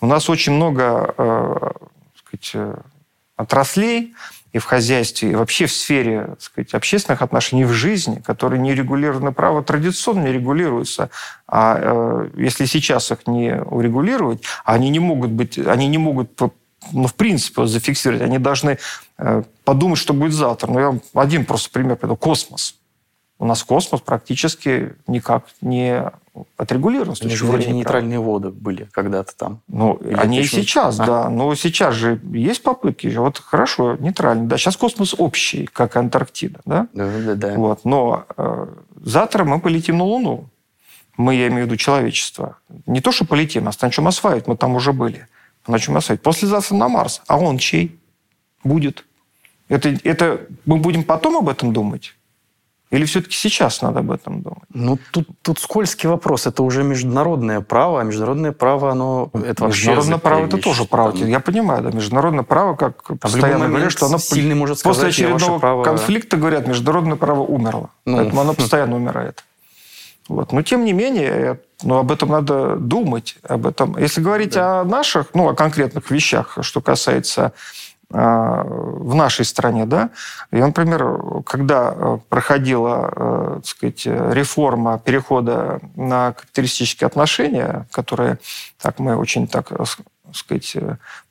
[0.00, 2.76] У нас очень много, э, так сказать,
[3.36, 4.14] отраслей,
[4.52, 8.74] и в хозяйстве, и вообще в сфере так сказать, общественных отношений, в жизни, которые не
[8.74, 11.10] регулированы право традиционно не регулируются.
[11.46, 16.40] А э, если сейчас их не урегулировать, они не могут быть, они не могут
[16.92, 18.22] ну, в принципе, зафиксировать.
[18.22, 18.78] Они должны
[19.18, 20.70] э, подумать, что будет завтра.
[20.70, 22.16] Ну, я вам один просто пример приведу.
[22.16, 22.76] Космос.
[23.38, 26.10] У нас космос практически никак не
[26.56, 27.16] отрегулирован.
[27.16, 29.60] С точки вроде нейтральные воды были когда-то там.
[29.68, 31.06] Ну, Или они и сейчас, а?
[31.06, 31.28] да.
[31.28, 33.08] Но сейчас же есть попытки.
[33.08, 34.46] Вот хорошо, нейтральный.
[34.46, 36.60] Да, сейчас космос общий, как Антарктида.
[36.64, 37.34] Да, да, да.
[37.34, 37.54] да.
[37.54, 37.84] Вот.
[37.84, 38.66] Но э,
[39.02, 40.48] завтра мы полетим на Луну.
[41.16, 42.58] Мы, я имею в виду человечество.
[42.86, 44.46] Не то, что полетим, а начнем осваивать.
[44.46, 45.28] Мы там уже были.
[45.66, 46.22] Начнем осваивать.
[46.22, 47.22] Послезавтра на Марс.
[47.26, 47.98] А он чей?
[48.64, 49.04] Будет.
[49.68, 52.14] Это, это мы будем потом об этом думать?
[52.90, 54.62] Или все-таки сейчас надо об этом думать?
[54.72, 56.46] Ну, тут, тут скользкий вопрос.
[56.46, 59.30] Это уже международное право, а международное право, оно...
[59.34, 61.12] Это международное право– это тоже право.
[61.12, 61.26] Там...
[61.26, 65.08] Я понимаю, да, международное право, как а постоянно говорят, что оно сильный может сказать, после
[65.08, 65.82] очередного право...
[65.82, 67.90] конфликта, говорят, международное право умерло.
[68.04, 68.18] Ну.
[68.18, 69.42] Поэтому оно постоянно умирает.
[70.28, 70.52] Вот.
[70.52, 73.36] Но тем не менее, ну, об этом надо думать.
[73.42, 73.96] Об этом.
[73.98, 74.80] Если говорить да.
[74.80, 77.52] о наших, ну, о конкретных вещах, что касается
[78.08, 80.10] в нашей стране, да.
[80.52, 88.38] И, например, когда э, проходила, э, так сказать, реформа перехода на капиталистические отношения, которые,
[88.80, 89.84] так мы очень так, э,
[90.32, 90.76] сказать,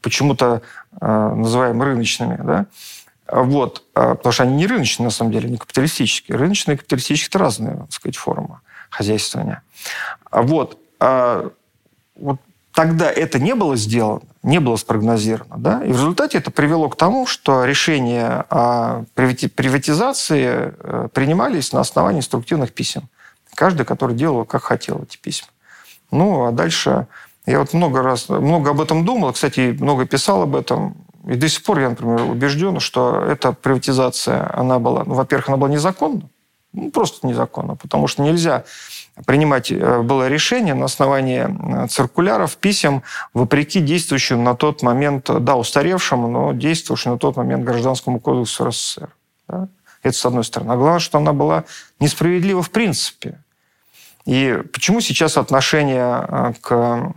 [0.02, 0.62] почему-то
[1.02, 2.66] называем рыночными, да,
[3.30, 6.38] вот, потому что они не рыночные, на самом деле, не капиталистические.
[6.38, 8.60] Рыночные и капиталистические– это разные, так сказать, формы
[8.90, 9.64] хозяйствования.
[10.32, 10.80] Вот.
[11.00, 11.50] А
[12.16, 12.40] вот
[12.76, 15.58] тогда это не было сделано, не было спрогнозировано.
[15.58, 15.84] Да?
[15.84, 22.20] И в результате это привело к тому, что решения о приватизации э, принимались на основании
[22.20, 23.10] инструктивных писем.
[23.56, 25.48] Каждый, который делал, как хотел эти письма.
[26.12, 27.08] Ну, а дальше...
[27.48, 30.98] Я вот много раз, много об этом думал, кстати, много писал об этом.
[31.28, 35.58] И до сих пор я, например, убежден, что эта приватизация, она была, ну, во-первых, она
[35.58, 36.24] была незаконна,
[36.74, 38.64] ну, просто незаконно, потому что нельзя
[39.26, 45.56] принимать э, было решение на основании э, циркуляров, писем, вопреки действующему на тот момент, да,
[45.56, 49.10] устаревшему, но действующему на тот момент Гражданскому кодексу РСФСР.
[49.48, 49.68] Да?
[50.04, 50.74] Это с одной стороны.
[50.74, 51.64] А главное, что она была
[52.00, 53.40] несправедлива в принципе.
[54.26, 57.14] И почему сейчас отношение э, к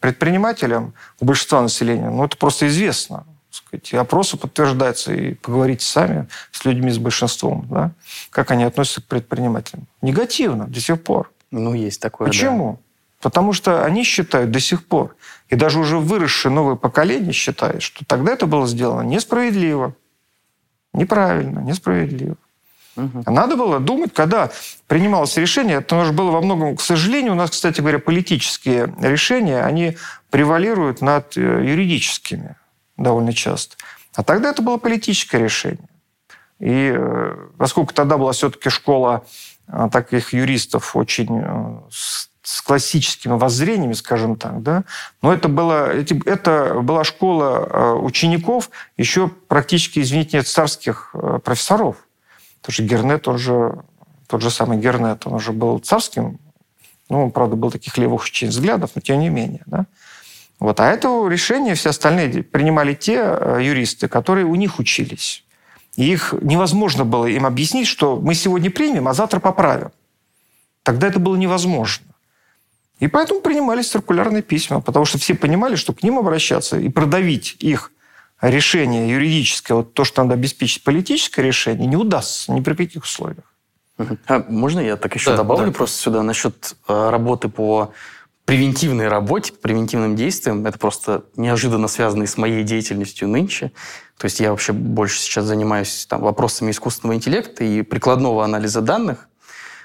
[0.00, 3.24] предпринимателям у большинства населения, ну, это просто известно
[3.78, 7.92] сказать, опросы подтверждаются, и поговорите сами с людьми, с большинством, да,
[8.30, 9.86] как они относятся к предпринимателям.
[10.02, 11.30] Негативно до сих пор.
[11.50, 12.72] Ну, есть такое, Почему?
[12.72, 12.78] Да.
[13.22, 15.16] Потому что они считают до сих пор,
[15.48, 19.94] и даже уже выросшее новое поколение считает, что тогда это было сделано несправедливо,
[20.92, 22.36] неправильно, несправедливо.
[22.96, 23.24] Угу.
[23.26, 24.50] Надо было думать, когда
[24.86, 29.64] принималось решение, это уже было во многом, к сожалению, у нас, кстати говоря, политические решения,
[29.64, 29.96] они
[30.30, 32.56] превалируют над э, юридическими
[32.96, 33.76] довольно часто.
[34.14, 35.88] А тогда это было политическое решение.
[36.60, 39.24] И э, поскольку тогда была все-таки школа
[39.66, 44.84] э, таких юристов очень э, с классическими воззрениями, скажем так, да,
[45.22, 52.06] но это была, это была школа учеников еще практически, извините, царских профессоров.
[52.60, 53.82] Потому что Гернет, он же,
[54.26, 56.38] тот же самый Гернет, он уже был царским,
[57.08, 59.86] ну, он, правда, был таких левых очень взглядов, но тем не менее, да.
[60.64, 60.80] Вот.
[60.80, 65.44] А это решение все остальные принимали те э, юристы, которые у них учились.
[65.94, 69.90] И их невозможно было им объяснить, что мы сегодня примем, а завтра поправим.
[70.82, 72.06] Тогда это было невозможно.
[72.98, 77.56] И поэтому принимались циркулярные письма, потому что все понимали, что к ним обращаться и продавить
[77.58, 77.92] их
[78.40, 83.44] решение юридическое, вот то, что надо обеспечить политическое решение, не удастся ни при каких условиях.
[83.98, 85.72] А можно я так еще да, добавлю да.
[85.72, 87.92] просто сюда насчет э, работы по
[88.44, 90.66] превентивной работе, превентивным действиям.
[90.66, 93.72] Это просто неожиданно связано и с моей деятельностью нынче.
[94.18, 99.28] То есть я вообще больше сейчас занимаюсь там, вопросами искусственного интеллекта и прикладного анализа данных.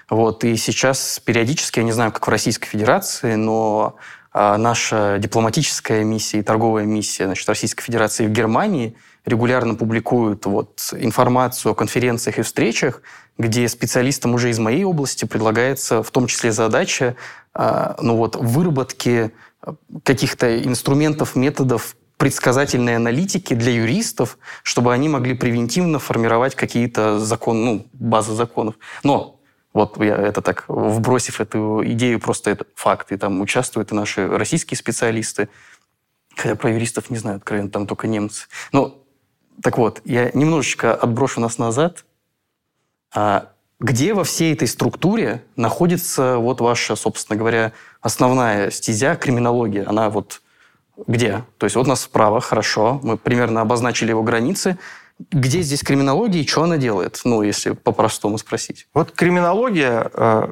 [0.10, 3.96] Вот, и сейчас периодически, я не знаю, как в Российской Федерации, но
[4.32, 8.96] а, наша дипломатическая миссия и торговая миссия значит, Российской Федерации в Германии
[9.26, 13.02] регулярно публикуют вот информацию о конференциях и встречах,
[13.38, 17.16] где специалистам уже из моей области предлагается в том числе задача
[18.02, 19.32] ну вот, выработки
[20.04, 27.88] каких-то инструментов, методов предсказательной аналитики для юристов, чтобы они могли превентивно формировать какие-то законы, ну,
[27.94, 28.76] базы законов.
[29.04, 29.40] Но
[29.74, 34.28] вот я это так, вбросив эту идею, просто это факт, и там участвуют и наши
[34.28, 35.50] российские специалисты,
[36.36, 38.48] хотя про юристов не знаю, откровенно, там только немцы.
[38.72, 39.06] Ну,
[39.62, 42.06] так вот, я немножечко отброшу нас назад.
[43.14, 49.88] А где во всей этой структуре находится вот ваша, собственно говоря, основная стезя криминология?
[49.88, 50.42] Она вот
[51.08, 51.44] где?
[51.58, 54.78] То есть вот у нас справа, хорошо, мы примерно обозначили его границы.
[55.32, 57.22] Где здесь криминология и что она делает?
[57.24, 58.88] Ну, если по-простому спросить.
[58.94, 60.52] Вот криминология э,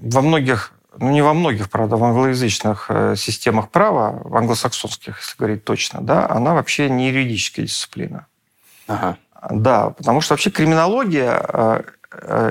[0.00, 5.36] во многих, ну не во многих, правда, в англоязычных э, системах права, в англосаксонских, если
[5.36, 8.26] говорить точно, да, она вообще не юридическая дисциплина.
[8.88, 9.18] Ага.
[9.50, 11.82] Да, потому что вообще криминология э,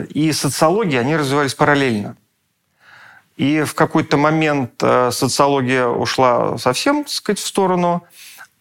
[0.10, 2.16] и социология, они развивались параллельно.
[3.38, 8.04] И в какой-то момент э, социология ушла совсем, так сказать, в сторону,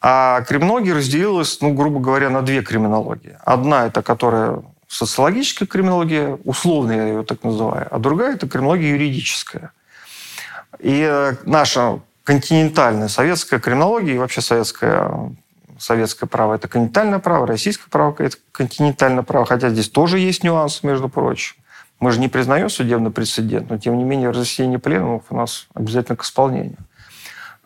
[0.00, 3.36] а криминология разделилась, ну, грубо говоря, на две криминологии.
[3.44, 9.72] Одна– это которая социологическая криминология, условно я ее так называю, а другая– это криминология юридическая.
[10.78, 15.10] И э, наша континентальная советская криминология и вообще советское,
[15.81, 20.87] советское право– это континентальное право, российское право– это континентальное право, хотя здесь тоже есть нюансы,
[20.87, 21.57] между прочим.
[21.99, 26.16] Мы же не признаем судебный прецедент, но тем не менее разъяснение пленумов у нас обязательно
[26.16, 26.79] к исполнению.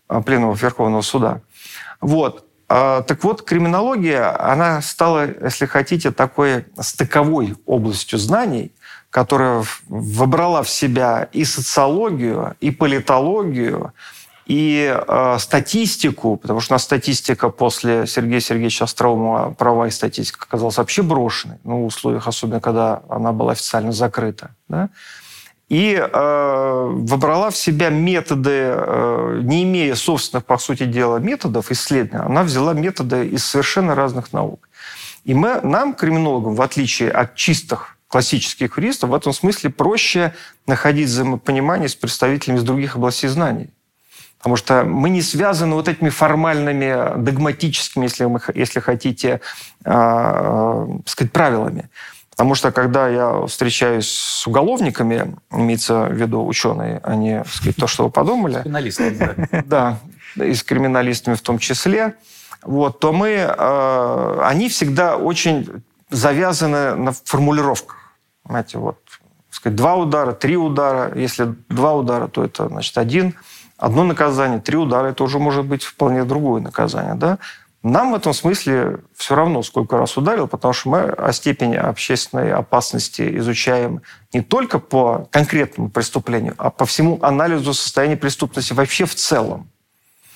[0.09, 1.40] А, пленумов Верховного суда.
[2.00, 2.46] Вот.
[2.68, 8.72] А, так вот, криминология, она стала, если хотите, такой стыковой областью знаний,
[9.11, 13.92] которая вобрала в себя и социологию, и политологию,
[14.46, 20.76] и э, статистику, потому что у нас статистика после Сергея Сергеевича Остроумова, и статистика, оказалась
[20.76, 24.50] вообще брошенной, ну, в условиях, особенно когда она была официально закрыта.
[24.68, 24.90] Да?
[25.70, 32.26] И э, выбрала в себя методы, э, не имея собственных, по сути дела, методов исследования,
[32.26, 34.68] она взяла методы из совершенно разных наук.
[35.24, 40.35] И мы, нам, криминологам, в отличие от чистых классических юристов, в этом смысле проще
[40.66, 43.70] находить взаимопонимание с представителями из других областей знаний.
[44.44, 49.40] Потому что мы не связаны вот этими формальными, догматическими, если, мы, если хотите,
[49.87, 51.88] э, сказать, правилами.
[52.28, 57.87] Потому что когда я встречаюсь с уголовниками, имеется в виду ученые, а не сказать, то,
[57.87, 58.61] что вы подумали.
[58.61, 59.16] Криминалистами,
[59.64, 59.98] да.
[60.37, 62.14] Да, и с криминалистами в том числе.
[62.62, 67.96] Вот, то мы, э, они всегда очень завязаны на формулировках.
[68.46, 68.98] Знаете, вот,
[69.48, 71.18] сказать, два удара, три удара.
[71.18, 73.35] Если два удара, то это, значит, один–
[73.84, 77.14] одно наказание, три удара, это уже может быть вполне другое наказание.
[77.14, 77.38] Да?
[77.82, 82.50] Нам в этом смысле все равно, сколько раз ударил, потому что мы о степени общественной
[82.52, 84.00] опасности изучаем
[84.32, 89.68] не только по конкретному преступлению, а по всему анализу состояния преступности вообще в целом.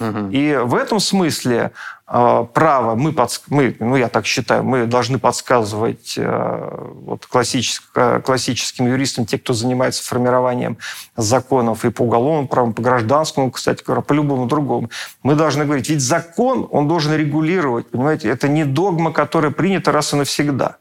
[0.00, 1.72] И в этом смысле
[2.06, 3.42] э, право мы, подск...
[3.48, 9.54] мы, ну я так считаю, мы должны подсказывать э, вот, классическим, классическим юристам, те, кто
[9.54, 10.78] занимается формированием
[11.16, 14.90] законов и по уголовному праву, по гражданскому, кстати говоря, по любому другому.
[15.22, 20.12] Мы должны говорить, ведь закон, он должен регулировать, понимаете, это не догма, которая принята раз
[20.12, 20.76] и навсегда.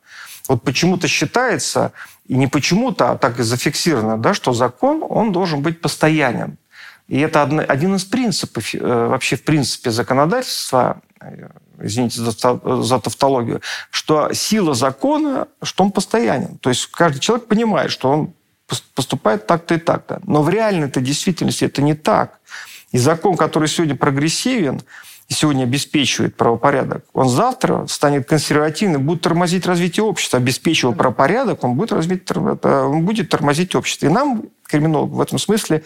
[0.47, 1.91] Вот почему-то считается,
[2.27, 6.57] и не почему-то, а так и зафиксировано, да, что закон, он должен быть постоянен.
[7.07, 11.47] И это один из принципов э, вообще в принципе законодательства, э,
[11.81, 16.57] извините за, тавтологию, что сила закона, что он постоянен.
[16.57, 18.33] То есть каждый человек понимает, что он
[18.93, 20.19] поступает так-то и так-то.
[20.25, 22.39] Но в реальной-то действительности это не так.
[22.91, 24.81] И закон, который сегодня прогрессивен,
[25.29, 30.39] сегодня обеспечивает правопорядок, он завтра станет консервативным, будет тормозить развитие общества.
[30.39, 34.07] Обеспечивая правопорядок, он будет, развить, он будет тормозить общество.
[34.07, 35.83] И нам, криминологам, в этом смысле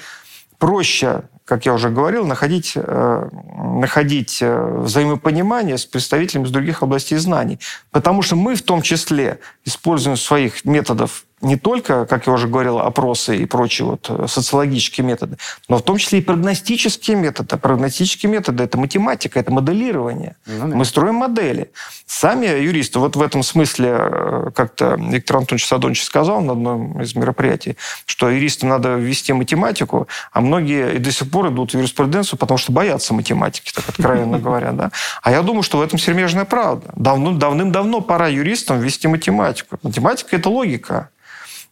[0.61, 7.17] проще, как я уже говорил, находить, э, находить э, взаимопонимание с представителями из других областей
[7.17, 7.59] знаний.
[7.89, 12.79] Потому что мы в том числе используем своих методов не только, как я уже говорил,
[12.79, 15.37] опросы и прочие вот э, социологические методы,
[15.67, 17.57] но в том числе и прогностические методы.
[17.57, 20.35] Прогностические методы– это математика, это моделирование.
[20.45, 20.75] Ну, да.
[20.75, 21.71] Мы строим модели.
[22.05, 27.15] Сами юристы, вот в этом смысле, э, как-то Виктор Антонович Садонович сказал на одном из
[27.15, 27.75] мероприятий,
[28.05, 32.57] что юристам надо ввести математику, а многие и до сих пор идут в юриспруденцию, потому
[32.57, 34.71] что боятся математики, так откровенно говоря.
[34.71, 34.91] Да?
[35.21, 36.91] А я думаю, что в этом сермежная правда.
[36.95, 39.79] Давным-давно пора юристам ввести математику.
[39.81, 41.09] Математика– это логика.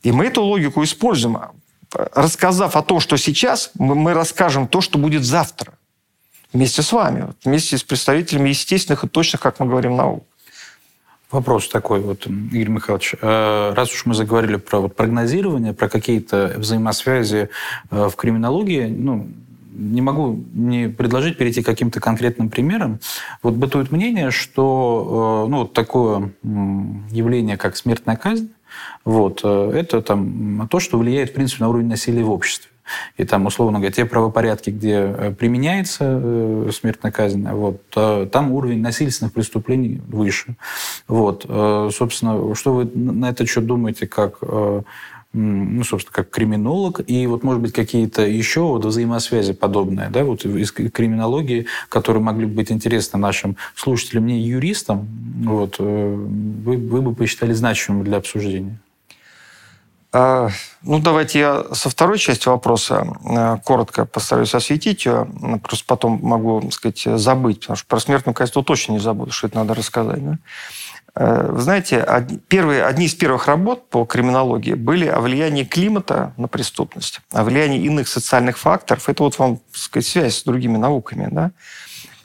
[0.03, 1.37] И мы эту логику используем.
[1.91, 5.73] рассказав о том, что сейчас, мы расскажем то, что будет завтра.
[6.53, 10.23] Вместе с вами, вместе с представителями естественных и точных, как мы говорим, наук.
[11.31, 13.13] Вопрос такой, вот, Игорь Михайлович.
[13.21, 17.49] Э, раз уж мы заговорили про вот прогнозирование, про какие-то взаимосвязи
[17.91, 19.27] э, в криминологии, ну,
[19.71, 22.99] не могу не предложить перейти к каким-то конкретным примерам.
[23.43, 28.49] Вот бытует мнение, что э, ну, вот такое явление, как смертная казнь,
[29.05, 32.69] вот, это там, то, что влияет, в принципе, на уровень насилия в обществе.
[33.17, 37.81] И там, условно говоря, те правопорядки, где э, применяется э, смертная казнь, вот,
[38.31, 40.55] там уровень насильственных преступлений выше.
[41.07, 41.45] Вот.
[41.47, 44.39] Э, собственно, что вы на это что думаете, как
[45.31, 50.43] ну, собственно, как криминолог, и вот, может быть, какие-то еще вот взаимосвязи подобные, да, вот
[50.45, 55.07] из криминологии, которые могли бы быть интересны нашим слушателям, не юристам,
[55.45, 58.79] вот, вы, вы бы посчитали значимым для обсуждения?
[60.11, 60.49] А,
[60.81, 65.27] ну, давайте я со второй части вопроса э, коротко постараюсь осветить ее.
[65.61, 69.45] Просто потом могу, так сказать, забыть, потому что про смертную казнь точно не забуду, что
[69.45, 70.25] это надо рассказать.
[70.25, 70.37] Да?
[71.15, 72.05] Э, вы знаете,
[72.47, 77.81] первые, одни из первых работ по криминологии были о влиянии климата на преступность, о влиянии
[77.81, 79.09] иных социальных факторов.
[79.09, 81.27] Это вот вам, так сказать, связь с другими науками.
[81.31, 81.51] Да?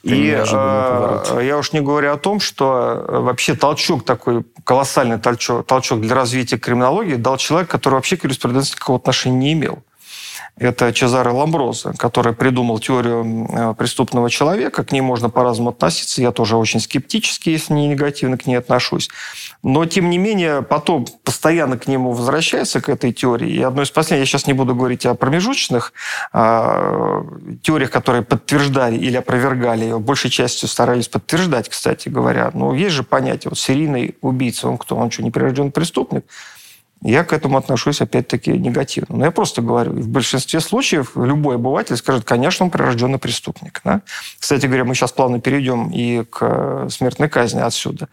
[0.05, 5.66] И э, я уж не говорю о том, что э, вообще толчок такой, колоссальный толчок,
[5.66, 9.82] толчок для развития криминологии дал человек, который вообще к юриспруденции никакого отношения не имел.
[10.57, 14.85] Это Чезаре Ламброза, который придумал теорию э, преступного человека.
[14.85, 16.23] К ней можно по-разному относиться.
[16.23, 19.09] Я тоже очень скептически, если не негативно к ней отношусь.
[19.65, 23.51] Но, тем не менее, потом постоянно к нему возвращается, к этой теории.
[23.51, 25.93] И одно из последних, я сейчас не буду говорить о промежуточных
[26.33, 27.27] а,
[27.63, 32.53] теориях, которые подтверждали или опровергали ее, большей частью старались подтверждать, кстати говоря.
[32.55, 34.95] Но есть же понятие, вот серийный убийца, он кто?
[34.95, 36.25] Он что, неприрожденный преступник?
[37.05, 39.19] Я к этому отношусь, опять-таки, негативно.
[39.19, 43.83] Но я просто говорю, в большинстве случаев любой обыватель скажет, конечно, он прирожденный преступник.
[43.85, 44.01] Да?
[44.41, 48.09] Кстати говоря, мы сейчас плавно перейдем и к смертной казни отсюда.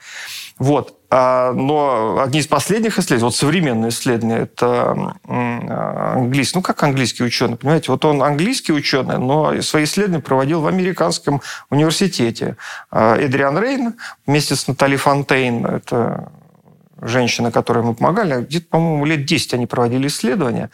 [0.60, 0.98] Вот.
[1.10, 7.58] А, но одни из последних исследований, вот современные исследования, это английский, ну как английский ученый,
[7.58, 12.58] понимаете, вот он английский ученый, но свои исследования проводил в американском университете.
[12.92, 16.32] А, Эдриан Рейн вместе с Натали Фонтейн, это
[17.02, 20.70] женщина, которой мы помогали, где-то, по-моему, лет 10 они проводили исследования,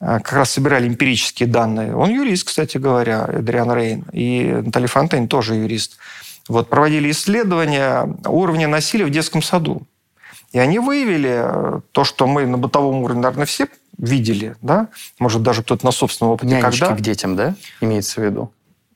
[0.00, 1.94] а, как раз собирали эмпирические данные.
[1.94, 5.98] Он юрист, кстати говоря, Эдриан Рейн, и Натали Фонтейн тоже юрист.
[6.48, 9.86] Вот, проводили исследования уровня насилия в детском саду.
[10.52, 13.68] И они выявили э, то, что мы на бытовом уровне, наверное, все
[13.98, 14.88] видели, да?
[15.18, 16.54] Может, даже кто-то на собственном опыте.
[16.54, 16.96] Нянечки когда...
[16.96, 18.52] к детям, да, имеется в виду?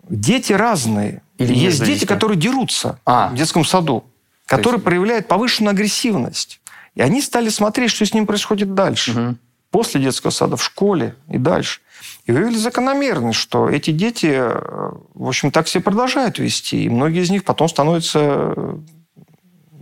[0.08, 1.22] Дети разные.
[1.38, 3.28] Или есть дети, которые дерутся а.
[3.28, 4.04] в детском саду,
[4.46, 4.84] которые есть...
[4.84, 6.60] проявляют повышенную агрессивность.
[6.94, 9.10] И они стали смотреть, что с ним происходит дальше.
[9.12, 9.36] Угу.
[9.70, 11.80] После детского сада, в школе и дальше.
[12.26, 16.84] И вывели закономерность, что эти дети, э, в общем, так себя продолжают вести.
[16.84, 18.76] И многие из них потом становятся э,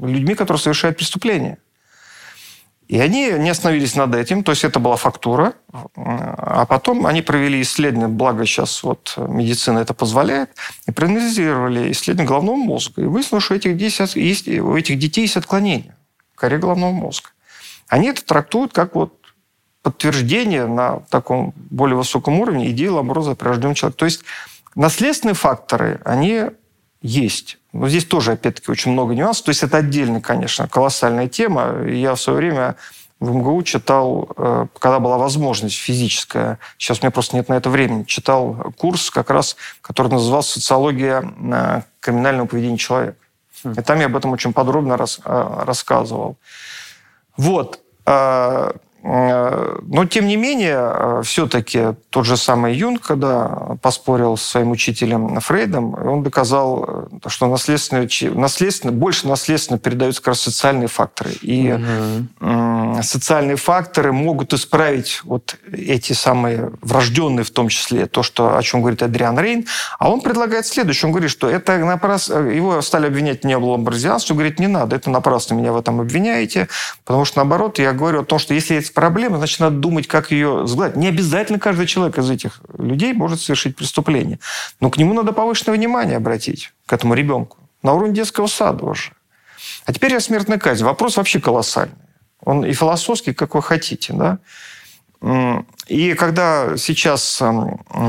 [0.00, 1.58] людьми, которые совершают преступления.
[2.88, 5.54] И они не остановились над этим, то есть это была фактура,
[5.96, 10.50] а потом они провели исследование, благо сейчас вот медицина это позволяет,
[10.86, 13.00] и проанализировали исследование головного мозга.
[13.00, 15.96] И выяснилось, что у этих, есть, у этих детей есть отклонения
[16.42, 17.28] коре головного мозга.
[17.86, 19.14] Они это трактуют как вот
[19.82, 23.98] подтверждение на таком более высоком уровне идеи Ламброза прирожденного человека.
[23.98, 24.22] То есть
[24.74, 26.46] наследственные факторы, они
[27.00, 27.58] есть.
[27.72, 29.44] Но здесь тоже, опять-таки, очень много нюансов.
[29.44, 31.84] То есть это отдельная, конечно, колоссальная тема.
[31.86, 32.74] Я в свое время
[33.20, 37.70] в МГУ читал, э, когда была возможность физическая, сейчас у меня просто нет на это
[37.70, 43.21] времени, читал курс как раз, который назывался «Социология э, криминального поведения человека».
[43.64, 46.36] И там я об этом очень подробно рас, э, рассказывал.
[47.36, 47.80] Вот.
[49.02, 54.70] Э, э, но, тем не менее, все-таки тот же самый Юнг, когда поспорил с своим
[54.70, 61.32] учителем Фрейдом, он доказал, что наследственно, наследственно, больше наследственно передаются как раз социальные факторы.
[61.42, 63.02] И угу.
[63.02, 68.80] социальные факторы могут исправить вот эти самые врожденные, в том числе, то, что, о чем
[68.80, 69.66] говорит Адриан Рейн.
[69.98, 71.08] А он предлагает следующее.
[71.08, 72.48] Он говорит, что это напрасно...
[72.48, 74.34] Его стали обвинять не было ламбразианство.
[74.34, 76.68] Говорит, не надо, это напрасно меня в этом обвиняете.
[77.04, 80.30] Потому что, наоборот, я говорю о том, что если есть проблема, значит, надо думать, как
[80.30, 80.96] ее сгладить.
[80.96, 84.38] Не обязательно каждый человек из этих людей может совершить преступление.
[84.80, 87.58] Но к нему надо повышенное внимание обратить, к этому ребенку.
[87.82, 89.12] На уровне детского сада уже.
[89.84, 90.84] А теперь о смертной казни.
[90.84, 91.96] Вопрос вообще колоссальный.
[92.44, 94.12] Он и философский, как вы хотите.
[94.12, 94.38] Да?
[95.86, 97.40] И когда сейчас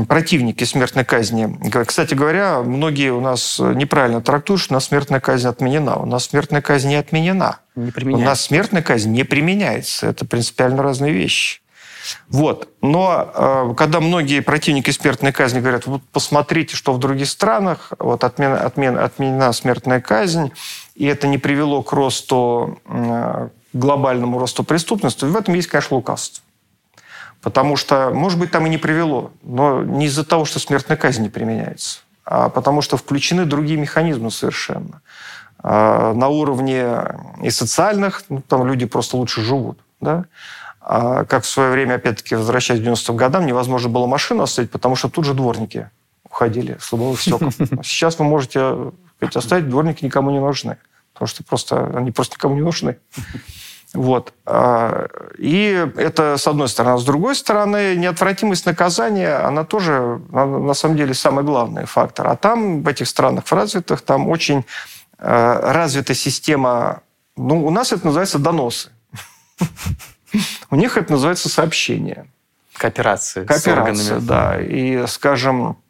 [0.08, 1.56] противники смертной казни,
[1.86, 5.96] кстати говоря, многие у нас неправильно трактуют, что у нас смертная казнь отменена.
[5.96, 7.58] У нас смертная казнь не отменена.
[7.76, 10.08] Не у нас смертная казнь не применяется.
[10.08, 11.60] Это принципиально разные вещи.
[12.28, 12.68] Вот.
[12.82, 18.24] Но э, когда многие противники смертной казни говорят, вот посмотрите, что в других странах, вот
[18.24, 20.52] отмена, отмена, отменена смертная казнь,
[20.94, 26.43] и это не привело к росту, э, глобальному росту преступности, в этом есть, конечно, лукавство.
[27.44, 31.22] Потому что, может быть, там и не привело, но не из-за того, что смертная казнь
[31.22, 35.02] не применяется, а потому что включены другие механизмы совершенно.
[35.58, 37.04] А, на уровне
[37.42, 39.78] и социальных, ну, там люди просто лучше живут.
[40.00, 40.24] Да?
[40.80, 44.96] А как в свое время, опять-таки, возвращаясь к 90-м годам, невозможно было машину оставить, потому
[44.96, 45.90] что тут же дворники
[46.24, 47.50] уходили с лобовых стекол.
[47.82, 50.78] Сейчас вы можете сказать, оставить, дворники никому не нужны,
[51.12, 52.96] потому что просто они просто никому не нужны.
[53.94, 54.34] Вот.
[54.44, 55.06] А,
[55.38, 56.96] и это с одной стороны.
[56.96, 62.28] А с другой стороны, неотвратимость наказания, она тоже, на самом деле, самый главный фактор.
[62.28, 64.64] А там, в этих странах развитых, там очень
[65.18, 67.02] а, развита система...
[67.36, 68.90] Ну, у нас это называется доносы.
[70.70, 72.26] У них это называется сообщение.
[72.76, 73.44] Кооперация.
[73.44, 74.60] Кооперация, да.
[74.60, 75.83] И, скажем, Э,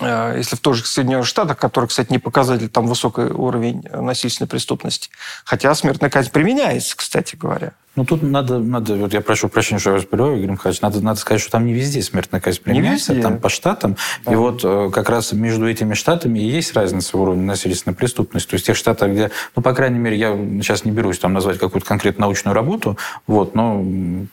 [0.00, 5.10] если в том же Соединенных Штатах, которые, кстати, не показатель там высокий уровень насильственной преступности,
[5.44, 7.72] хотя смертная казнь применяется, кстати говоря.
[7.96, 11.00] Ну, тут надо, надо, вот я прошу прощения, что я вас перебиваю, Игорь Михайлович, надо,
[11.00, 13.96] надо сказать, что там не везде смертная казнь применяется, там по штатам.
[14.24, 14.32] Да.
[14.32, 18.50] И вот э, как раз между этими штатами и есть разница в уровне насильственной преступности.
[18.50, 21.32] То есть в тех штатах, где, ну, по крайней мере, я сейчас не берусь там
[21.32, 23.84] назвать какую-то конкретную научную работу, вот, но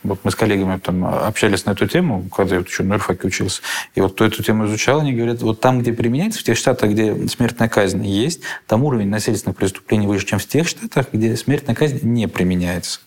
[0.04, 3.62] вот мы с коллегами там общались на эту тему, когда я еще на юрфаке учился,
[3.96, 6.92] и вот кто эту тему изучал, они говорят, вот там, где применяется, в тех штатах,
[6.92, 11.76] где смертная казнь есть, там уровень насильственных преступлений выше, чем в тех штатах, где смертная
[11.76, 13.02] казнь не применяется.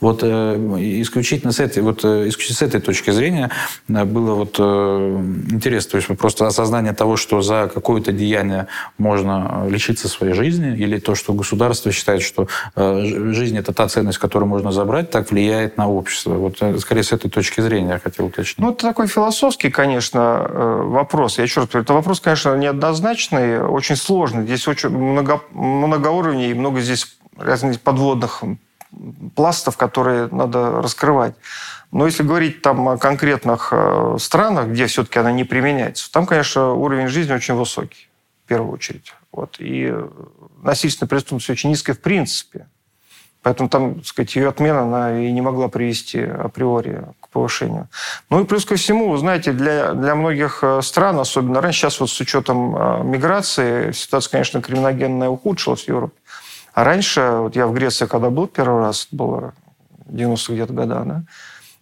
[0.00, 0.56] Вот э,
[1.02, 3.50] исключительно с этой, вот, э, исключительно с этой точки зрения
[3.88, 10.08] э, было вот интересно, то есть просто осознание того, что за какое-то деяние можно лишиться
[10.08, 15.10] своей жизни, или то, что государство считает, что жизнь– это та ценность, которую можно забрать,
[15.10, 16.34] так влияет на общество.
[16.34, 18.58] Вот скорее с этой точки зрения я хотел уточнить.
[18.58, 21.38] Ну, это такой философский, конечно, вопрос.
[21.38, 24.44] Я еще раз говорю, это вопрос, конечно, неоднозначный, очень сложный.
[24.44, 28.42] Здесь очень много, много уровней, много здесь разных подводных
[29.34, 31.34] пластов, которые надо раскрывать.
[31.90, 36.72] Но если говорить там о конкретных э, странах, где все-таки она не применяется, там, конечно,
[36.72, 38.08] уровень жизни очень высокий,
[38.44, 39.14] в первую очередь.
[39.32, 39.56] Вот.
[39.58, 39.94] И
[40.62, 42.66] насильственная преступность очень низкая в принципе.
[43.42, 47.88] Поэтому там, так сказать, ее отмена она и не могла привести априори к повышению.
[48.30, 52.00] Ну и плюс ко всему, вы знаете, для, для многих э, стран, особенно раньше, сейчас
[52.00, 56.17] вот с учетом э, миграции, ситуация, конечно, криминогенная ухудшилась в Европе.
[56.74, 59.54] А раньше, вот я в Греции, когда был первый раз, было
[60.06, 61.22] 90 где-то года, да,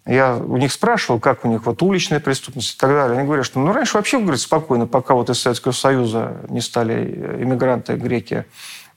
[0.07, 3.19] я у них спрашивал, как у них вот уличная преступность и так далее.
[3.19, 7.41] Они говорят, что ну, раньше вообще, говорит, спокойно, пока вот из Советского Союза не стали
[7.41, 8.45] иммигранты, греки,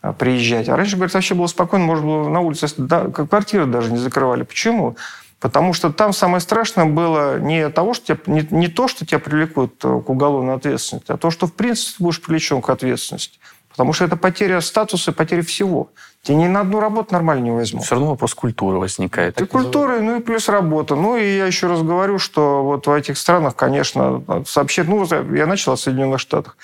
[0.02, 0.70] а, приезжать.
[0.70, 4.44] А раньше, говорит, вообще было спокойно, можно было на улице, да, квартиры даже не закрывали.
[4.44, 4.98] Почему?
[5.40, 9.20] Потому что там самое страшное было не, того, что тебя, не, не то, что тебя
[9.20, 13.40] привлекут к уголовной ответственности, а то, что в принципе ты будешь привлечен к ответственности.
[13.80, 15.90] Потому что это потеря статуса, потеря всего.
[16.22, 17.80] Тебя ни на одну работу нормально не возьму.
[17.80, 19.40] Все равно вопрос культуры возникает.
[19.40, 20.96] И культуры, ну и плюс работа.
[20.96, 24.90] Ну и я еще раз говорю, что вот в этих странах, конечно, сообщать...
[24.90, 26.58] Ну, я начал от Соединенных Штатов.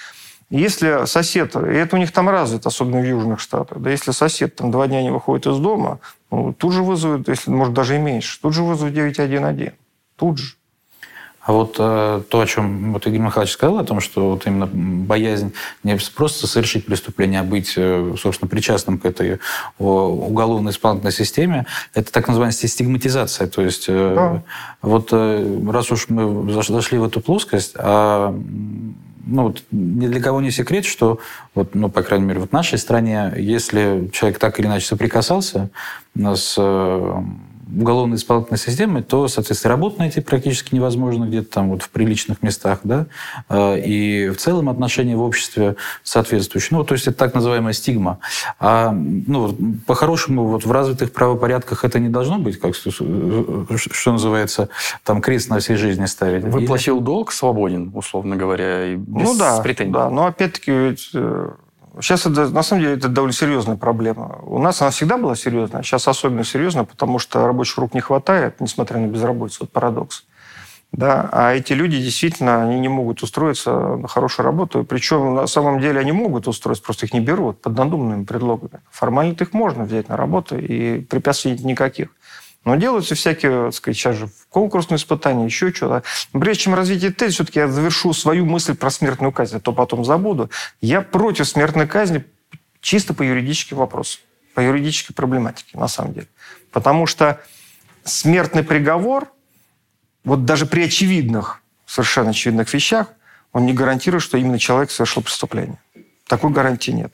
[0.49, 4.57] Если сосед, и это у них там развито, особенно в южных штатах, да, если сосед
[4.57, 5.99] там два дня не выходит из дома,
[6.31, 9.71] ну, тут же вызовут, если, может, даже и меньше, тут же вызовут 911.
[10.17, 10.55] Тут же.
[11.45, 14.65] А вот э, то, о чем вот Игорь Михайлович сказал, о том, что вот именно
[14.65, 19.39] боязнь не просто совершить преступление, а быть, э, собственно, причастным к этой
[19.77, 23.45] уголовной исполнительной системе, это так называемая стигматизация.
[23.45, 24.43] То есть э, да.
[24.81, 28.35] вот э, раз уж мы зашли в эту плоскость, а
[29.27, 31.19] ну, вот, ни для кого не секрет, что,
[31.53, 35.69] вот, ну, по крайней мере, вот в нашей стране, если человек так или иначе соприкасался
[36.15, 37.23] с э,
[37.77, 42.79] уголовной исполнительной системы, то, соответственно, работу найти практически невозможно где-то там вот в приличных местах,
[42.83, 43.07] да,
[43.49, 46.77] а, и в целом отношения в обществе соответствующие.
[46.77, 48.19] Ну, то есть это так называемая стигма.
[48.59, 49.55] А, ну,
[49.85, 54.69] по-хорошему, вот в развитых правопорядках это не должно быть, как, что называется,
[55.03, 56.43] там крест на всей жизни ставить.
[56.43, 59.93] Выплатил долг, свободен, условно говоря, и без ну, да, претензий.
[59.93, 61.51] Да, но опять-таки ведь э,
[62.01, 64.39] Сейчас это, на самом деле, это довольно серьезная проблема.
[64.43, 68.01] У нас она всегда была серьезная, а сейчас особенно серьезная, потому что рабочих рук не
[68.01, 69.59] хватает, несмотря на безработицу.
[69.61, 70.25] Вот парадокс.
[70.91, 71.29] Да?
[71.31, 74.83] А эти люди действительно они не могут устроиться на хорошую работу.
[74.83, 78.81] Причем на самом деле они могут устроиться, просто их не берут под надуманными предлогами.
[78.91, 82.09] Формально их можно взять на работу, и препятствий никаких.
[82.65, 86.03] Но делаются всякие, так сказать, сейчас же конкурсные испытания, еще что-то.
[86.31, 90.03] Прежде чем развить тезис, все-таки я завершу свою мысль про смертную казнь, а то потом
[90.03, 90.49] забуду.
[90.81, 92.25] Я против смертной казни
[92.81, 94.21] чисто по юридическим вопросам,
[94.55, 96.27] по юридической проблематике, на самом деле.
[96.71, 97.39] Потому что
[98.03, 99.29] смертный приговор
[100.23, 103.09] вот даже при очевидных, совершенно очевидных вещах,
[103.53, 105.77] он не гарантирует, что именно человек совершил преступление.
[106.27, 107.13] Такой гарантии нет.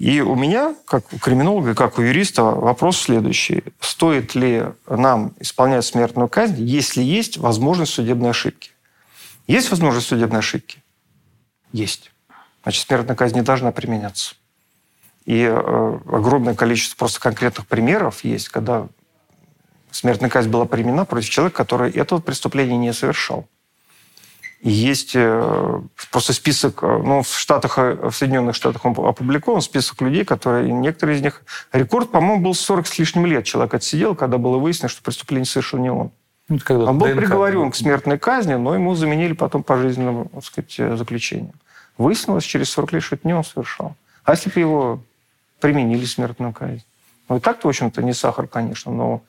[0.00, 3.62] И у меня, как у криминолога, как у юриста, вопрос следующий.
[3.80, 8.70] Стоит ли нам исполнять смертную казнь, если есть возможность судебной ошибки?
[9.46, 10.82] Есть возможность судебной ошибки?
[11.72, 12.12] Есть.
[12.62, 14.36] Значит, смертная казнь не должна применяться.
[15.26, 18.88] И э, огромное количество просто конкретных примеров есть, когда
[19.90, 23.46] смертная казнь была применена против человека, который этого преступления не совершал.
[24.62, 25.80] Есть э,
[26.12, 30.70] просто список, э, ну, в Штатах, э, в Соединенных Штатах он опубликован, список людей, которые,
[30.70, 31.42] некоторые из них,
[31.72, 35.78] рекорд, по-моему, был 40 с лишним лет человек отсидел, когда было выяснено, что преступление совершил
[35.78, 36.10] не он.
[36.50, 40.98] Ну, он был ДНК приговорен к смертной казни, но ему заменили потом пожизненным так сказать,
[40.98, 41.54] заключением.
[41.96, 43.94] Выяснилось через 40 лет, что это не он совершал.
[44.24, 45.02] А если бы его
[45.60, 46.84] применили смертную казнь?
[47.30, 49.22] Ну, и так-то, в общем-то, не сахар, конечно, но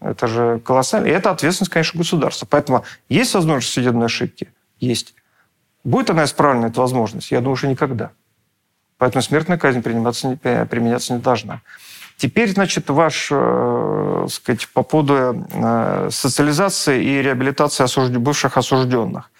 [0.00, 1.06] это же колоссально.
[1.06, 2.46] И это ответственность, конечно, государства.
[2.50, 4.48] Поэтому есть возможность судебной ошибки?
[4.78, 5.14] Есть.
[5.84, 7.30] Будет она исправлена, эта возможность?
[7.30, 8.10] Я думаю, что никогда.
[8.98, 11.60] Поэтому смертная казнь применяться, применяться не должна.
[12.16, 18.10] Теперь, значит, ваш, э, сказать, по поводу э, социализации и реабилитации осужд...
[18.16, 19.30] бывших осужденных.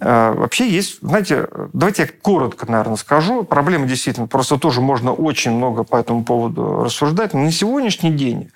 [0.00, 3.42] Э, вообще есть, знаете, давайте я коротко, наверное, скажу.
[3.42, 7.32] Проблема действительно, просто тоже можно очень много по этому поводу рассуждать.
[7.32, 8.50] Но на сегодняшний день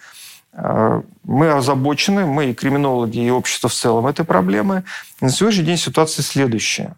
[0.52, 4.84] мы озабочены, мы и криминологи, и общество в целом этой проблемы.
[5.20, 6.96] На сегодняшний день ситуация следующая.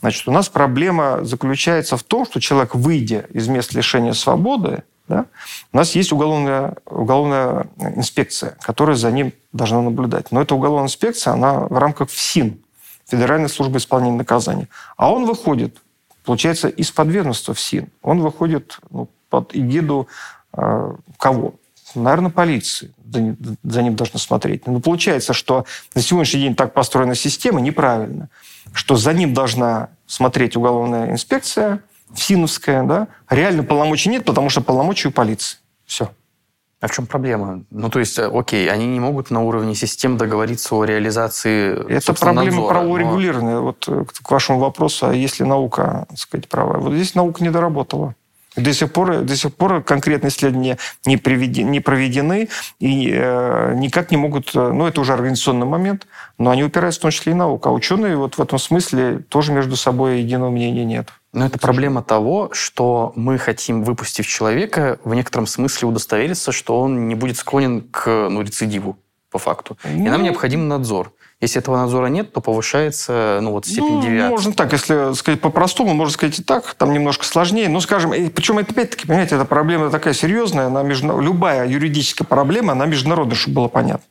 [0.00, 5.26] Значит, у нас проблема заключается в том, что человек, выйдя из мест лишения свободы, да,
[5.72, 10.30] у нас есть уголовная, уголовная инспекция, которая за ним должна наблюдать.
[10.30, 12.62] Но эта уголовная инспекция, она в рамках ФСИН,
[13.06, 14.68] Федеральной службы исполнения наказаний.
[14.96, 15.76] А он выходит,
[16.24, 17.88] получается, из подведомства ФСИН.
[18.02, 20.06] Он выходит ну, под эгиду
[20.52, 21.54] э, кого?
[21.94, 22.92] Наверное, полиции.
[23.62, 24.66] За, ним должны смотреть.
[24.66, 25.64] Но получается, что
[25.94, 28.28] на сегодняшний день так построена система неправильно,
[28.72, 31.82] что за ним должна смотреть уголовная инспекция,
[32.14, 33.08] ФСИНовская, да?
[33.28, 35.58] Реально полномочий нет, потому что полномочия у полиции.
[35.86, 36.10] Все.
[36.80, 37.64] А в чем проблема?
[37.70, 42.14] Ну, то есть, э, окей, они не могут на уровне систем договориться о реализации Это
[42.14, 43.56] проблема правоурегулированная.
[43.56, 43.62] Но...
[43.62, 46.78] Вот э, к вашему вопросу, а если наука, так сказать, права?
[46.78, 48.14] Вот здесь наука не доработала.
[48.56, 52.48] До сих пор, до сих пор конкретные исследования не, приведи, не проведены
[52.80, 54.50] и э, никак не могут...
[54.54, 57.68] Э, ну, это уже организационный момент, но они упираются в том числе и наука.
[57.68, 61.10] А ученые вот в этом смысле тоже между собой единого мнения нет.
[61.32, 67.06] Но это проблема того, что мы хотим, выпустив человека, в некотором смысле удостовериться, что он
[67.06, 68.98] не будет склонен к ну, рецидиву,
[69.30, 69.78] по факту.
[69.84, 71.12] Ну, И нам ну, необходим надзор.
[71.40, 74.30] Если этого надзора нет, то повышается ну, вот, степень ну, девиации.
[74.30, 77.70] Можно так, если сказать по-простому, можно сказать и так, там немножко сложнее.
[77.70, 81.18] Но, скажем, причем это опять-таки, понимаете, эта проблема такая серьезная, она между...
[81.18, 84.04] любая юридическая проблема, она международная, чтобы было понятно.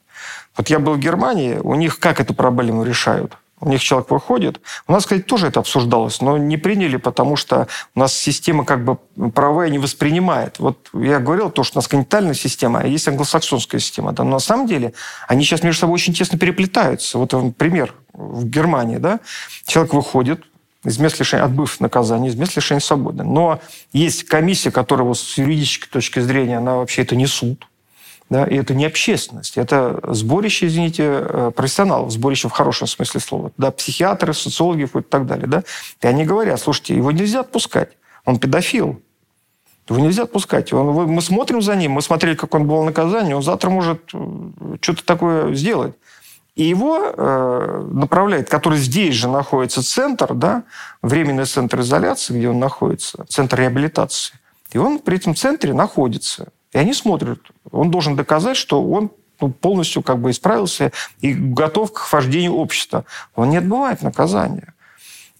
[0.57, 3.37] Вот я был в Германии, у них как эту проблему решают?
[3.61, 4.61] У них человек выходит.
[4.87, 8.83] У нас, кстати, тоже это обсуждалось, но не приняли, потому что у нас система как
[8.83, 8.97] бы
[9.31, 10.59] правовая не воспринимает.
[10.59, 14.13] Вот я говорил, то, что у нас континентальная система, а есть англосаксонская система.
[14.13, 14.93] Да, но на самом деле
[15.27, 17.17] они сейчас между собой очень тесно переплетаются.
[17.17, 18.97] Вот пример в Германии.
[18.97, 19.19] Да?
[19.65, 20.43] Человек выходит,
[20.85, 23.23] из мест лишения, отбыв наказания, из мест лишения свободы.
[23.23, 23.59] Но
[23.91, 27.67] есть комиссия, которая вот с юридической точки зрения, она вообще это не суд.
[28.29, 33.51] Да, и это не общественность, это сборище, извините, э, профессионалов, сборище в хорошем смысле слова.
[33.57, 35.47] Да, психиатры, социологи и так далее.
[35.47, 35.63] Да?
[36.01, 39.01] И они говорят, слушайте, его нельзя отпускать, он педофил.
[39.89, 40.71] Его нельзя отпускать.
[40.71, 44.77] Он, мы смотрим за ним, мы смотрели, как он был наказание, он завтра может э,
[44.79, 45.95] что-то такое сделать.
[46.53, 50.63] И его э, направляет, который здесь же находится центр, да,
[51.01, 54.35] временный центр изоляции, где он находится, центр реабилитации.
[54.71, 56.49] И он при этом центре находится.
[56.73, 57.39] И они смотрят.
[57.71, 59.11] Он должен доказать, что он
[59.41, 60.91] ну, полностью как бы исправился
[61.21, 63.05] и готов к вождению общества.
[63.35, 64.73] Он не отбывает наказание.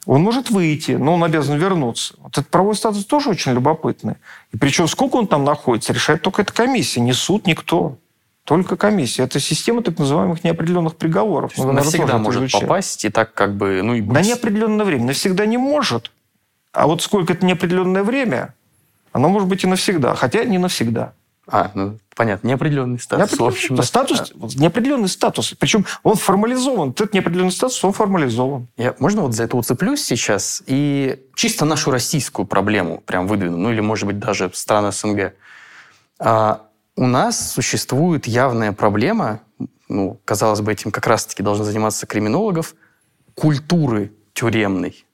[0.06, 2.16] Он может выйти, но он обязан вернуться.
[2.20, 4.16] Вот этот правовой статус тоже очень любопытный.
[4.52, 7.98] И причем сколько он там находится, решает только эта комиссия, не суд, никто.
[8.46, 9.24] Только комиссия.
[9.24, 11.54] Это система так называемых неопределенных приговоров.
[11.58, 12.62] Ну, навсегда может изучать.
[12.62, 13.82] попасть и так как бы...
[13.84, 14.12] Ну, и быть.
[14.12, 15.06] На неопределенное время.
[15.06, 16.12] Навсегда не может.
[16.72, 18.56] А вот сколько это неопределенное время,
[19.12, 20.16] оно может быть и навсегда.
[20.16, 21.14] Хотя не навсегда.
[21.52, 23.20] А, ну, понятно, неопределенный статус.
[23.20, 23.84] Неопределенный, в общем, да.
[23.84, 25.56] статус, неопределенный статус.
[25.58, 26.92] Причем он формализован.
[26.92, 28.68] Этот неопределенный статус, он формализован.
[28.78, 33.72] Я, можно вот за это уцеплюсь сейчас и чисто нашу российскую проблему прям выдвину, ну
[33.72, 35.34] или, может быть, даже страны СНГ.
[36.20, 36.62] А,
[36.96, 39.40] у нас существует явная проблема,
[39.88, 42.76] ну, казалось бы, этим как раз-таки должны заниматься криминологов,
[43.34, 45.06] культуры тюремной.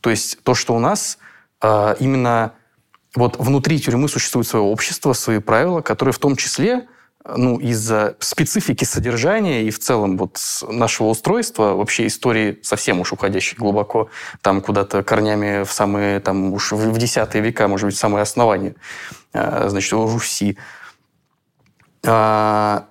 [0.00, 1.18] То есть то, что у нас
[1.60, 2.52] а, именно
[3.14, 6.86] вот внутри тюрьмы существует свое общество, свои правила, которые в том числе
[7.24, 10.38] ну, из-за специфики содержания и в целом вот
[10.68, 14.10] нашего устройства, вообще истории совсем уж уходящей глубоко,
[14.42, 18.74] там куда-то корнями в самые, там уж в десятые века, может быть, в самое основание,
[19.32, 20.58] а, значит, Руси.
[22.04, 22.88] А,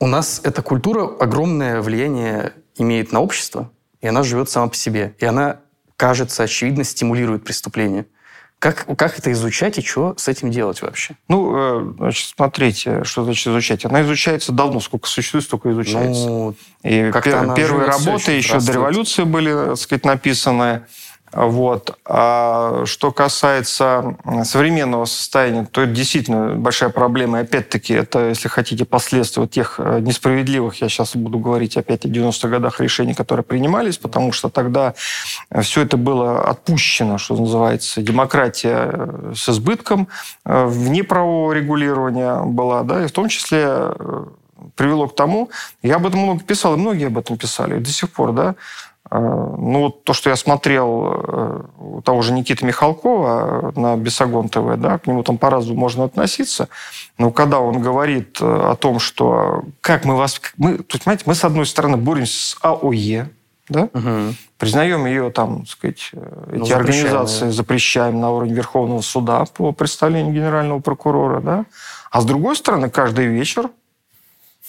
[0.00, 3.70] у нас эта культура огромное влияние имеет на общество,
[4.00, 5.14] и она живет сама по себе.
[5.18, 5.60] И она,
[5.96, 8.06] кажется, очевидно, стимулирует преступление.
[8.64, 11.16] Как, как это изучать и что с этим делать вообще?
[11.28, 13.84] Ну, э, значит, смотрите, что значит изучать.
[13.84, 16.26] Она изучается давно, сколько существует, столько изучается.
[16.26, 20.86] Ну, и пер, первые работы еще до революции были, так сказать, написаны.
[21.34, 21.98] Вот.
[22.04, 27.40] А что касается современного состояния, то это действительно большая проблема.
[27.40, 32.08] И опять-таки, это, если хотите, последствия тех э, несправедливых, я сейчас буду говорить опять о
[32.08, 34.94] 90-х годах решений, которые принимались, потому что тогда
[35.60, 40.08] все это было отпущено, что называется, демократия э, с избытком,
[40.44, 43.92] э, вне правового регулирования была, да, и в том числе
[44.76, 45.50] привело к тому,
[45.82, 48.54] я об этом много писал, и многие об этом писали, до сих пор, да,
[49.10, 54.76] ну, вот то, что я смотрел э, у того же Никиты Михалкова на Бесогон ТВ,
[54.78, 56.68] да, к нему там по-разному можно относиться,
[57.18, 60.40] но когда он говорит э, о том, что как мы вас...
[60.56, 63.28] Мы, тут, понимаете, мы, с одной стороны, боремся с АОЕ,
[63.68, 63.88] да?
[63.92, 64.34] Угу.
[64.58, 69.44] Признаем ее, там, так сказать, э, ну, эти ну, организации запрещаем на уровне Верховного суда
[69.54, 71.66] по представлению генерального прокурора, да?
[72.10, 73.70] А с другой стороны, каждый вечер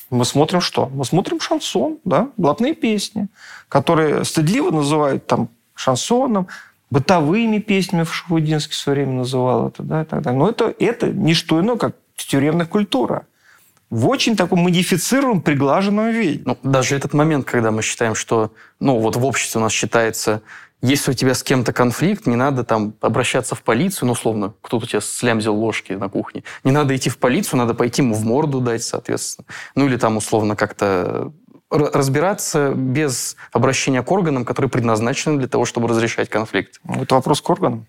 [0.09, 0.87] мы смотрим что?
[0.87, 3.27] Мы смотрим шансон, да, блатные песни,
[3.69, 6.47] которые стыдливо называют там шансоном,
[6.89, 10.39] бытовыми песнями в Шахудинске в свое время называл это, да, и так далее.
[10.39, 13.25] Но это, это не что иное, как тюремная культура
[13.89, 16.41] в очень таком модифицированном, приглаженном виде.
[16.45, 20.41] Ну, даже этот момент, когда мы считаем, что, ну, вот в обществе у нас считается
[20.81, 24.85] если у тебя с кем-то конфликт, не надо там обращаться в полицию, ну, условно, кто-то
[24.85, 26.43] у тебя слямзил ложки на кухне.
[26.63, 29.47] Не надо идти в полицию, надо пойти ему в морду дать, соответственно.
[29.75, 31.31] Ну, или там, условно, как-то
[31.69, 36.79] разбираться без обращения к органам, которые предназначены для того, чтобы разрешать конфликт.
[36.83, 37.87] Ну, это вопрос к органам.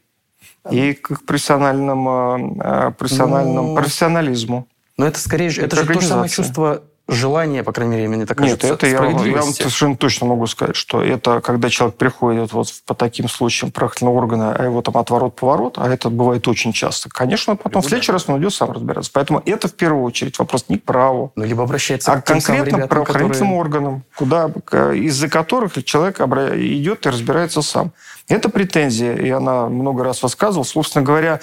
[0.70, 4.66] И к профессиональному, э, профессиональному ну, профессионализму.
[4.96, 8.26] Но это скорее это, это же то же самое чувство желание, по крайней мере, мне
[8.26, 11.96] так кажется, Нет, это я, я вам совершенно точно могу сказать, что это когда человек
[11.96, 16.72] приходит вот по таким случаям правоохранительного органа, а его там отворот-поворот, а это бывает очень
[16.72, 19.10] часто, конечно, потом в следующий раз он идет сам разбираться.
[19.14, 22.66] Поэтому это в первую очередь вопрос не к праву, ну, либо обращается а к конкретным
[22.66, 23.60] ребятам, правоохранительным которые...
[23.60, 24.50] органам, куда,
[24.94, 27.92] из-за которых человек идет и разбирается сам.
[28.28, 30.70] Это претензия, и она много раз высказывалась.
[30.70, 31.40] Собственно говоря,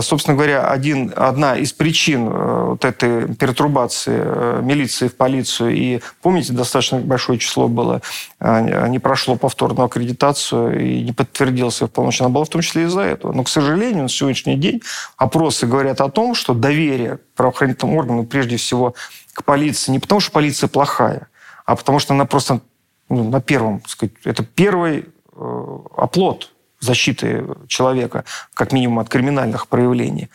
[0.00, 6.00] собственно говоря, один, одна из причин э, вот этой пертурбации э, милиции в полицию, и
[6.22, 8.00] помните, достаточно большое число было,
[8.40, 12.84] а, не прошло повторную аккредитацию и не подтвердился в полночь, она была в том числе
[12.84, 13.32] из-за этого.
[13.32, 14.82] Но, к сожалению, на сегодняшний день
[15.16, 18.94] опросы говорят о том, что доверие к правоохранительным органам, прежде всего
[19.34, 21.28] к полиции, не потому что полиция плохая,
[21.66, 22.60] а потому что она просто
[23.08, 25.06] ну, на первом, сказать, это первый
[25.38, 28.24] Э, оплот защиты человека,
[28.54, 30.28] как минимум от криминальных проявлений,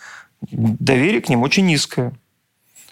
[0.52, 2.14] доверие к ним очень низкое.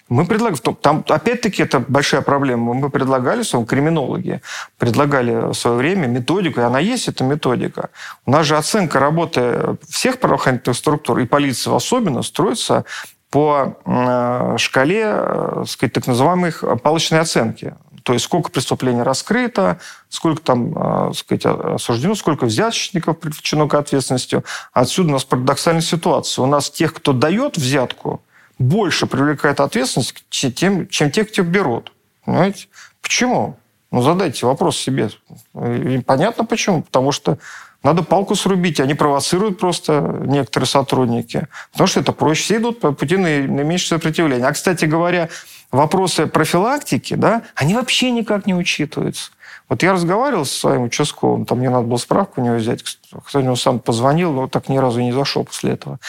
[0.09, 2.73] Мы предлагали, там опять-таки это большая проблема.
[2.73, 4.41] Мы предлагали, своем криминологи,
[4.79, 7.89] предлагали в свое время методику, и она есть, эта методика.
[8.25, 12.85] У нас же оценка работы всех правоохранительных структур, и полиции особенно, строится
[13.29, 17.75] по э, шкале э, сказать, так называемых палочной оценки.
[18.09, 19.79] То есть сколько преступлений раскрыто,
[20.09, 20.73] сколько там
[21.09, 24.41] э, сказать, осуждено, сколько взяточников привлечено к ответственности.
[24.73, 26.41] Отсюда у нас парадоксальная ситуация.
[26.41, 28.23] У нас тех, кто дает взятку,
[28.57, 31.93] больше привлекает ответственность, чем, чем тех, кто берут.
[32.25, 32.65] Понимаете?
[33.03, 33.59] Почему?
[33.91, 35.11] Ну, задайте вопрос себе.
[35.53, 36.81] И понятно почему.
[36.81, 37.37] Потому что
[37.83, 38.79] надо палку срубить.
[38.79, 41.47] Они провоцируют просто некоторые сотрудники.
[41.73, 42.41] Потому что это проще.
[42.41, 44.47] Все идут по пути наименьшего сопротивления.
[44.47, 45.29] А, кстати говоря,
[45.71, 49.31] вопросы профилактики, да, они вообще никак не учитываются.
[49.67, 53.41] Вот я разговаривал со своим участковым, там мне надо было справку у него взять, кто
[53.41, 55.99] нибудь сам позвонил, но так ни разу и не зашел после этого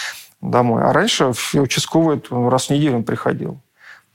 [0.41, 0.83] домой.
[0.83, 3.61] А раньше участковый раз в неделю он приходил.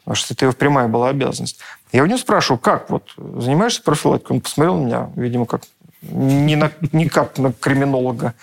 [0.03, 1.59] Потому что это его прямая была обязанность.
[1.91, 4.37] Я у него спрашиваю, как вот, занимаешься профилактикой?
[4.37, 5.61] Он посмотрел на меня, видимо, как
[6.01, 8.33] не, на, не как на криминолога.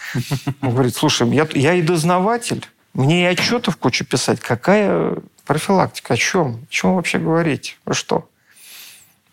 [0.61, 4.40] Он говорит, слушай, я, я и дознаватель, мне и отчетов кучу писать.
[4.40, 5.16] Какая
[5.47, 6.14] профилактика?
[6.14, 6.55] О чем?
[6.55, 7.78] О чем вообще говорить?
[7.84, 8.28] Вы что?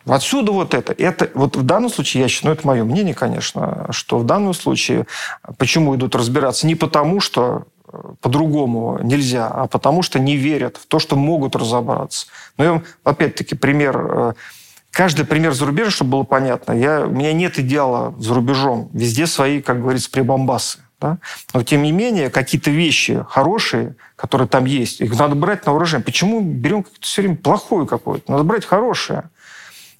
[0.05, 0.93] Отсюда вот это.
[0.93, 1.29] это.
[1.33, 5.05] Вот в данном случае, я считаю, ну, это мое мнение, конечно, что в данном случае,
[5.57, 6.67] почему идут разбираться?
[6.67, 11.55] Не потому, что э, по-другому нельзя, а потому что не верят в то, что могут
[11.55, 12.27] разобраться.
[12.57, 14.33] Но я вам, опять-таки, пример э,
[14.91, 16.73] Каждый пример за рубежа, чтобы было понятно.
[16.73, 18.89] Я, у меня нет идеала за рубежом.
[18.91, 20.79] Везде свои, как говорится, прибамбасы.
[20.99, 21.17] Да?
[21.53, 26.03] Но, тем не менее, какие-то вещи хорошие, которые там есть, их надо брать на вооружение.
[26.03, 28.31] Почему берем все время плохое какое-то?
[28.31, 29.29] Надо брать хорошее.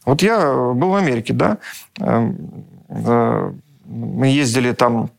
[0.05, 1.57] Вот я был в Америке, да,
[1.99, 3.51] эм, э,
[3.85, 5.09] мы ездили там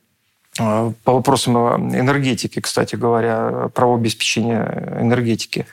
[0.58, 1.56] э, по вопросам
[1.94, 5.66] энергетики, кстати говоря, право обеспечения энергетики.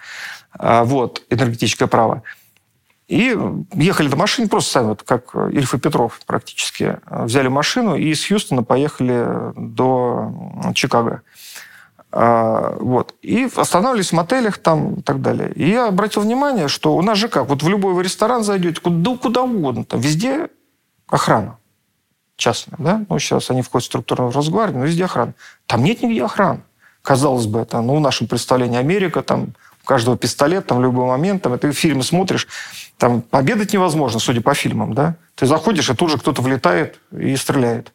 [0.59, 2.23] А, вот, энергетическое право.
[3.07, 3.37] И
[3.73, 6.99] ехали до машины просто сами, вот как Ильф и Петров практически.
[7.09, 10.33] Взяли машину и из Хьюстона поехали до
[10.73, 11.21] Чикаго.
[12.11, 13.15] А, вот.
[13.21, 15.53] И останавливались в мотелях там и так далее.
[15.53, 19.15] И я обратил внимание, что у нас же как, вот в любой ресторан зайдете, куда,
[19.15, 20.49] куда угодно, там везде
[21.07, 21.57] охрана
[22.37, 23.05] частная, да?
[23.09, 25.33] Ну, сейчас они входят в структурную Росгвардию, но везде охрана.
[25.65, 26.61] Там нет нигде охраны.
[27.01, 29.53] Казалось бы, это, ну, в нашем представлении Америка, там
[29.87, 32.47] каждого пистолет, там, в любой момент, там, ты фильмы смотришь,
[32.97, 35.15] там, обедать невозможно, судя по фильмам, да?
[35.35, 37.93] Ты заходишь, и тут же кто-то влетает и стреляет.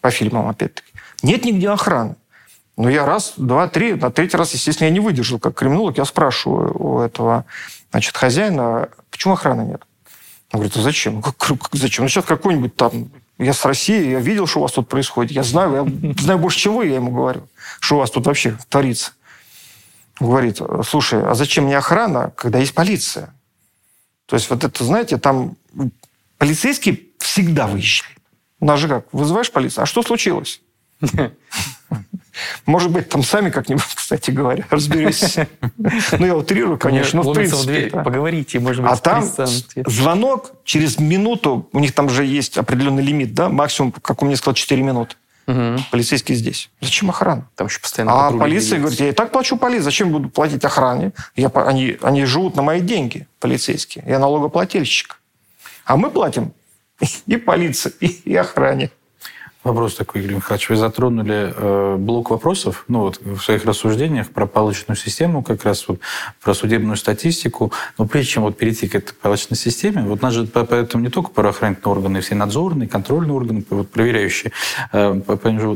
[0.00, 0.88] По фильмам, опять-таки.
[1.22, 2.16] Нет нигде охраны.
[2.76, 5.38] Ну, я раз, два, три, на третий раз, естественно, я не выдержал.
[5.38, 7.44] Как криминолог я спрашиваю у этого,
[7.90, 9.82] значит, хозяина, почему охраны нет?
[10.52, 11.22] Он говорит, а зачем?
[11.72, 12.04] Зачем?
[12.04, 13.10] Ну, сейчас какой-нибудь там...
[13.38, 15.32] Я с России, я видел, что у вас тут происходит.
[15.32, 17.48] Я знаю, я знаю больше, вы, я ему говорю.
[17.80, 19.12] Что у вас тут вообще творится
[20.20, 23.34] говорит, слушай, а зачем мне охрана, когда есть полиция?
[24.26, 25.56] То есть вот это, знаете, там
[26.38, 28.18] полицейский всегда выезжает.
[28.60, 30.60] У нас же как, вызываешь полицию, а что случилось?
[32.66, 35.36] Может быть, там сами как-нибудь, кстати говоря, разберетесь.
[36.18, 37.90] Ну, я утрирую, конечно, но в принципе.
[37.90, 39.24] Поговорите, может быть, А там
[39.86, 44.36] звонок через минуту, у них там же есть определенный лимит, да, максимум, как у меня
[44.36, 45.16] сказал, 4 минуты.
[45.46, 45.84] Угу.
[45.90, 46.70] Полицейский здесь.
[46.80, 47.48] Зачем охрана?
[47.54, 51.12] Там еще постоянно А полиция говорит, я и так плачу полиции, зачем буду платить охране?
[51.36, 54.04] Я, они, они живут на мои деньги, полицейские.
[54.06, 55.20] Я налогоплательщик.
[55.84, 56.52] А мы платим
[57.26, 58.90] и полиции, и, и охране.
[59.64, 60.68] Вопрос такой, Игорь Михайлович.
[60.68, 65.88] Вы затронули э, блок вопросов ну, вот, в своих рассуждениях про палочную систему, как раз
[65.88, 66.00] вот,
[66.42, 67.72] про судебную статистику.
[67.96, 71.30] Но прежде чем вот перейти к этой палочной системе, вот нас же поэтому не только
[71.30, 74.52] правоохранительные органы, все надзорные, контрольные органы, вот, проверяющие.
[74.92, 75.18] Э,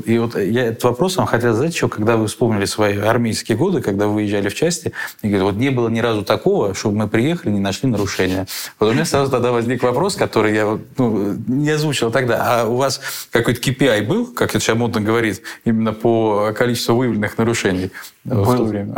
[0.05, 3.81] и вот я этот вопрос вам хотел задать еще, когда вы вспомнили свои армейские годы,
[3.81, 7.09] когда вы выезжали в части, и говорят, вот не было ни разу такого, чтобы мы
[7.09, 8.47] приехали, не нашли нарушения.
[8.79, 12.61] Вот у меня сразу тогда возник вопрос, который я ну, не озвучил тогда.
[12.61, 17.39] А у вас какой-то KPI был, как это сейчас модно говорить, именно по количеству выявленных
[17.39, 17.91] нарушений
[18.29, 18.95] в то время?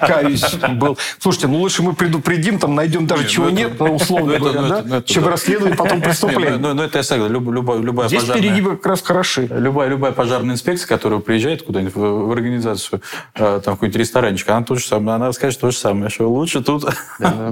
[0.00, 0.98] Каюсь, был.
[1.18, 5.26] Слушайте, ну лучше мы предупредим, там найдем даже чего ну нет, условно ну, говоря, чем
[5.26, 6.56] расследовать потом преступление.
[6.56, 7.34] Ну, это я согласен.
[7.34, 9.48] Любая Здесь перегибы как раз хороши.
[9.50, 13.02] Любая, любая пожарная инспекция, которая приезжает куда-нибудь в организацию,
[13.34, 16.62] э, там какой-нибудь ресторанчик, она то же самое, она скажет то же самое, что лучше
[16.62, 16.84] тут...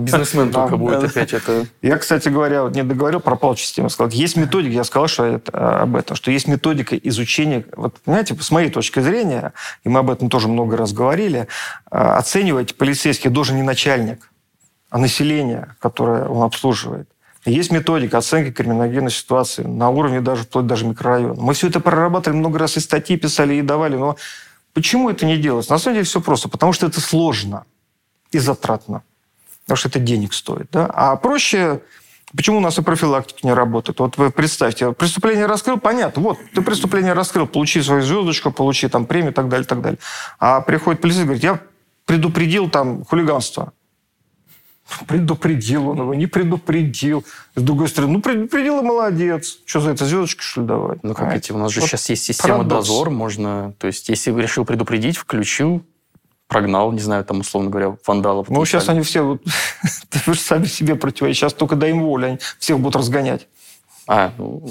[0.01, 1.67] Бизнесмен только будет опять это...
[1.83, 3.91] Я, кстати говоря, не договорил про палочную систему.
[3.91, 8.51] Сказал, есть методика, я сказал что об этом, что есть методика изучения, вот, понимаете, с
[8.51, 9.53] моей точки зрения,
[9.85, 11.49] и мы об этом тоже много раз говорили,
[11.91, 14.31] а, оценивать полицейских должен не начальник,
[14.91, 17.09] а население, которое он обслуживает.
[17.45, 21.41] Есть методика оценки криминогенной ситуации на уровне даже вплоть даже микрорайона.
[21.41, 24.17] Мы все это прорабатывали много раз, и статьи писали, и давали, но
[24.75, 25.73] почему это не делается?
[25.73, 27.65] На самом деле все просто, потому что это сложно
[28.31, 29.03] и затратно,
[29.65, 30.69] потому что это денег стоит.
[30.71, 30.87] Да?
[30.87, 31.81] А проще
[32.37, 33.99] Почему у нас и профилактика не работает?
[34.01, 39.05] Вот вы представьте, преступление раскрыл, понятно, вот, ты преступление раскрыл, получи свою звездочку, получи там
[39.05, 39.99] премию и так далее, и так далее.
[40.39, 41.61] А приходит полицейский говорит, я
[42.07, 43.73] предупредил там хулиганство.
[45.07, 47.25] Предупредил он его, не предупредил.
[47.55, 49.59] С другой стороны, ну, предупредил и молодец.
[49.65, 51.03] Что за это, звездочку, что ли, давать?
[51.03, 52.89] Ну, как видите, у нас же вот сейчас есть система парадокс.
[52.89, 53.75] дозор, можно...
[53.79, 55.83] То есть, если решил предупредить, включил,
[56.53, 58.51] прогнал, не знаю, там, условно говоря, вандалов.
[58.51, 59.43] Ну, сейчас они все, вот,
[60.27, 61.41] вы же сами себе противостоите.
[61.41, 63.49] Сейчас только дай им волю, они всех будут разгонять.
[64.07, 64.63] А, ну,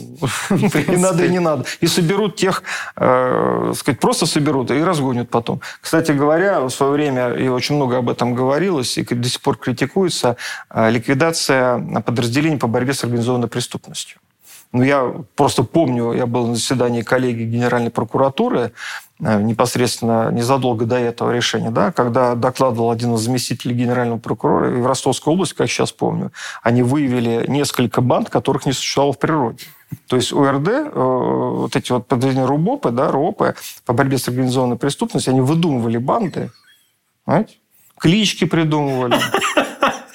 [0.50, 1.66] и надо, и не надо.
[1.80, 2.64] И соберут тех,
[2.98, 5.62] э, сказать, просто соберут и разгонят потом.
[5.80, 9.58] Кстати говоря, в свое время, и очень много об этом говорилось, и до сих пор
[9.58, 10.36] критикуется,
[10.70, 14.20] э, ликвидация подразделений по борьбе с организованной преступностью.
[14.74, 18.72] Ну, я просто помню, я был на заседании коллеги Генеральной прокуратуры,
[19.22, 24.86] непосредственно незадолго до этого решения, да, когда докладывал один из заместителей генерального прокурора, и в
[24.86, 26.32] Ростовской области, как сейчас помню,
[26.64, 29.66] они выявили несколько банд, которых не существовало в природе.
[30.08, 33.56] То есть УРД, э, вот эти вот подразделения РУБОПы, да, РОПы
[33.86, 36.50] по борьбе с организованной преступностью, они выдумывали банды,
[37.28, 37.56] знаете,
[38.00, 39.18] клички придумывали.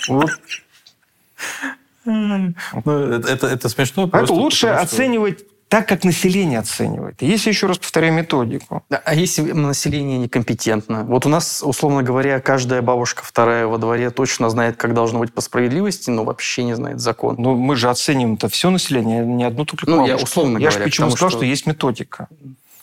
[0.09, 0.31] Вот.
[2.05, 2.45] Ну,
[2.85, 4.09] это, это, это смешно.
[4.13, 5.45] Это лучше оценивать
[5.77, 7.21] так, как население оценивает.
[7.21, 8.83] Если, еще раз повторяю, методику.
[8.89, 11.05] А если население некомпетентно?
[11.05, 15.35] Вот у нас, условно говоря, каждая бабушка вторая во дворе точно знает, как должно быть
[15.35, 17.37] по справедливости, но вообще не знает закон.
[17.39, 20.73] Ну, мы же оценим это все население, не одну только Ну, я условно я говоря.
[20.73, 21.39] Я же почему сказал, что...
[21.41, 22.29] что есть методика.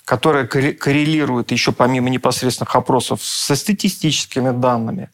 [0.05, 5.09] которая коррелирует еще помимо непосредственных опросов со статистическими данными,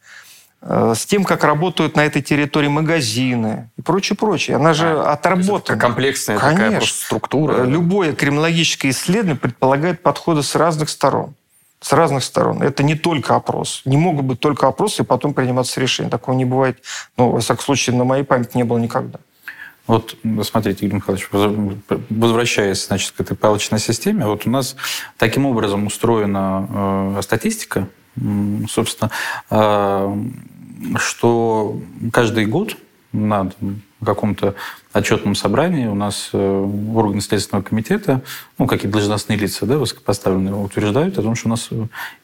[0.62, 4.56] с тем, как работают на этой территории магазины и прочее, прочее.
[4.56, 5.80] Она же а, отработана.
[5.80, 6.64] Комплексная Конечно.
[6.64, 7.64] такая структура.
[7.64, 11.34] Любое криминологическое исследование предполагает подходы с разных сторон.
[11.80, 12.62] С разных сторон.
[12.62, 13.80] Это не только опрос.
[13.86, 16.10] Не могут быть только опросы и потом приниматься решения.
[16.10, 16.82] Такого не бывает,
[17.16, 19.18] ну, во всяком случае, на моей памяти не было никогда.
[19.86, 21.28] Вот смотрите, Игорь Михайлович,
[22.10, 24.76] возвращаясь значит, к этой палочной системе, вот у нас
[25.16, 27.88] таким образом устроена э, статистика,
[28.68, 29.10] собственно,
[29.50, 30.16] э,
[30.96, 31.80] что
[32.12, 32.76] каждый год
[33.12, 33.50] на
[34.04, 34.54] каком-то
[34.92, 36.38] отчетном собрании у нас э,
[36.94, 38.22] органы Следственного комитета,
[38.58, 41.68] ну, какие должностные лица, да, высокопоставленные, утверждают о том, что у нас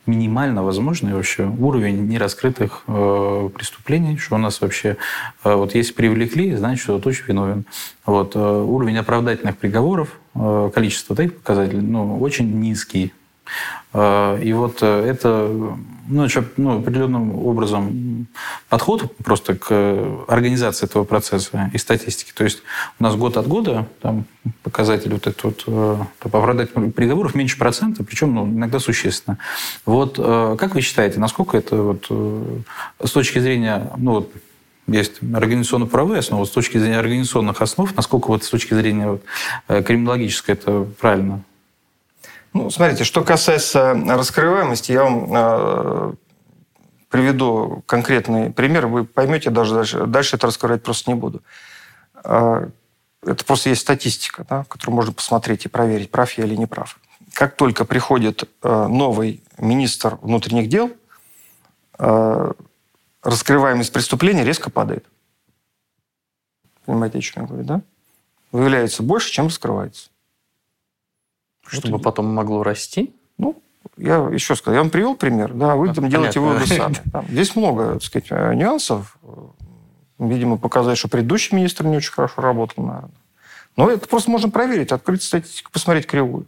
[0.07, 4.97] минимально возможный вообще уровень нераскрытых э, преступлений, что у нас вообще
[5.45, 7.67] э, вот если привлекли, значит, что точно виновен.
[8.05, 13.13] Вот, э, уровень оправдательных приговоров, э, количество таких показателей, ну, очень низкий.
[13.97, 15.49] Э, и вот э, это
[16.09, 16.27] ну,
[16.57, 18.27] ну, определенным образом
[18.69, 22.33] подход просто к организации этого процесса и статистики.
[22.35, 22.63] То есть
[23.01, 24.27] у нас год от года там,
[24.63, 29.39] показатель вот этот вот э, по оправдательным приговоров меньше процента, причем ну, иногда существенно.
[29.87, 32.07] Вот как вы считаете, насколько это вот
[33.03, 34.33] с точки зрения ну, вот,
[34.87, 39.23] есть организационно-правовые основы, с точки зрения организационных основ, насколько вот с точки зрения вот,
[39.67, 41.43] криминологической это правильно?
[42.57, 46.13] Ну, смотрите, что касается раскрываемости, я вам э,
[47.11, 50.07] приведу конкретный пример, вы поймете даже дальше.
[50.07, 51.43] Дальше это раскрывать просто не буду.
[52.25, 52.67] Э,
[53.23, 56.99] это просто есть статистика, да, которую можно посмотреть и проверить, прав я или не прав.
[57.35, 60.91] Как только приходит э, новый министр внутренних дел,
[63.23, 65.05] раскрываемость преступления резко падает.
[66.87, 67.83] Понимаете, о чем я говорю, да?
[68.51, 70.09] Выявляется больше, чем раскрывается.
[71.67, 73.15] Чтобы вот, потом могло расти?
[73.39, 73.61] Ну,
[73.97, 76.97] я еще сказал, я вам привел пример, да, вы там делаете выводы сами.
[77.29, 79.19] Здесь много, так сказать, э, нюансов.
[80.19, 83.11] Видимо, показать, что предыдущий министр не очень хорошо работал, наверное.
[83.77, 86.47] Но это просто можно проверить, открыть статистику, посмотреть кривую.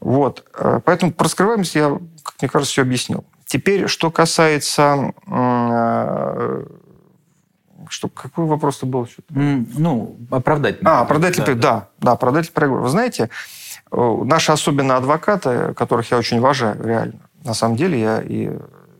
[0.00, 0.44] Вот.
[0.54, 3.24] Э, поэтому про скрываемость я, как мне кажется, все объяснил.
[3.44, 5.12] Теперь, что касается...
[5.26, 6.64] Э,
[7.88, 9.08] что, какой вопрос-то был?
[9.28, 10.90] Ну, оправдательный.
[10.90, 12.80] А, оправдательный, да, да, да оправдательный приговор.
[12.82, 13.30] Вы знаете,
[13.90, 17.20] наши особенно адвокаты, которых я очень уважаю, реально.
[17.44, 18.50] На самом деле я и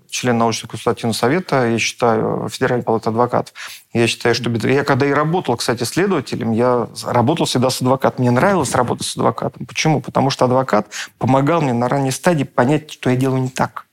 [0.09, 3.53] член научно-консультативного совета, я считаю, Федеральной палаты адвокатов.
[3.93, 4.51] Я считаю, что...
[4.69, 8.23] Я когда и работал, кстати, следователем, я работал всегда с адвокатом.
[8.23, 9.67] Мне нравилось работать с адвокатом.
[9.67, 10.01] Почему?
[10.01, 10.87] Потому что адвокат
[11.19, 13.87] помогал мне на ранней стадии понять, что я делаю не так.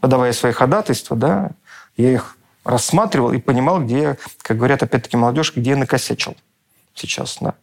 [0.00, 1.50] Подавая свои ходатайства, да,
[1.96, 6.36] я их рассматривал и понимал, где, как говорят опять-таки молодежь, где я накосячил
[6.94, 7.54] сейчас, да.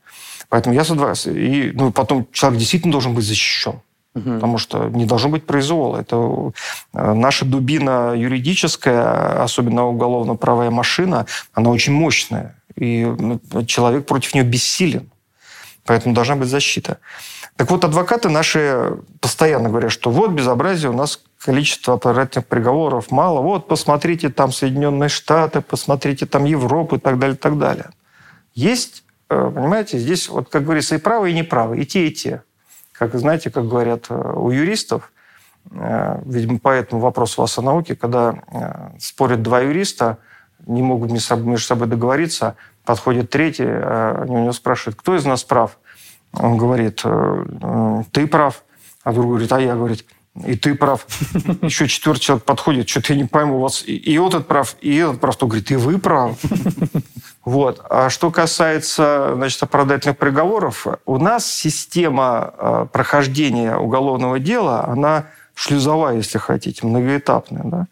[0.49, 0.95] Поэтому я за
[1.29, 3.81] И ну, потом человек действительно должен быть защищен.
[4.15, 4.33] Угу.
[4.35, 5.97] Потому что не должно быть произвола.
[5.97, 6.51] Это
[6.93, 12.55] э, наша дубина юридическая, особенно уголовно-правая машина, она очень мощная.
[12.75, 15.09] И ну, человек против нее бессилен.
[15.85, 16.99] Поэтому должна быть защита.
[17.55, 23.41] Так вот, адвокаты наши постоянно говорят, что вот безобразие, у нас количество оправдательных приговоров мало.
[23.41, 27.89] Вот, посмотрите там Соединенные Штаты, посмотрите там Европу и так далее, и так далее.
[28.55, 32.43] Есть понимаете, здесь, вот, как говорится, и правы, и неправы, и те, и те.
[32.91, 35.11] Как знаете, как говорят э, у юристов,
[35.71, 38.36] э, видимо, по этому вопросу у вас о науке, когда
[38.99, 40.19] спорят два юриста,
[40.65, 42.55] не могут между собой договориться,
[42.86, 45.78] подходит третий, они у него спрашивают, кто из нас прав?
[46.34, 47.03] Он говорит,
[48.11, 48.63] ты прав.
[49.03, 50.05] А другой говорит, а я, говорит,
[50.45, 51.05] и ты прав.
[51.61, 54.95] Еще четвертый человек подходит, что-то я не пойму, у вас и, и этот прав, и
[54.95, 55.36] этот прав.
[55.36, 56.38] То говорит, и вы прав.
[57.45, 57.86] Вот.
[57.89, 66.15] А что касается значит, оправдательных приговоров, у нас система э, прохождения уголовного дела, она шлюзовая,
[66.15, 67.63] если хотите, многоэтапная.
[67.65, 67.88] Да?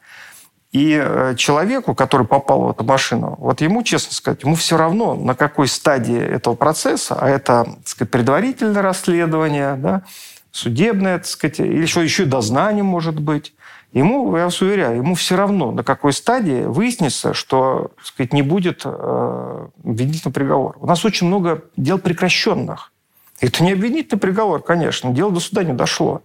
[0.72, 5.16] И э, человеку, который попал в эту машину, вот ему, честно сказать, ему все равно,
[5.16, 10.04] на какой стадии этого процесса, а это, так сказать, предварительное расследование, да,
[10.52, 13.54] судебное, так сказать, или еще, еще и дознание может быть,
[13.94, 18.42] Ему, я вас уверяю, ему все равно, на какой стадии выяснится, что так сказать, не
[18.42, 20.78] будет э, обвинительного приговора.
[20.80, 22.94] У нас очень много дел прекращенных.
[23.42, 26.22] Это не обвинительный приговор, конечно, дело до суда не дошло.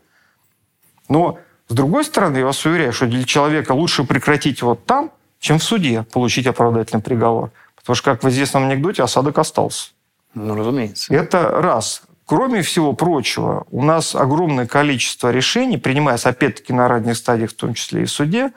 [1.09, 5.11] Но, с другой стороны, я вас уверяю, что для человека лучше прекратить вот там,
[5.41, 7.51] чем в суде получить оправдательный приговор.
[7.75, 9.91] Потому что, как в известном анекдоте, осадок остался.
[10.35, 11.13] Ну, разумеется.
[11.13, 12.03] Это раз.
[12.27, 17.73] Кроме всего прочего, у нас огромное количество решений, принимаясь опять-таки на ранних стадиях, в том
[17.73, 18.51] числе и в суде,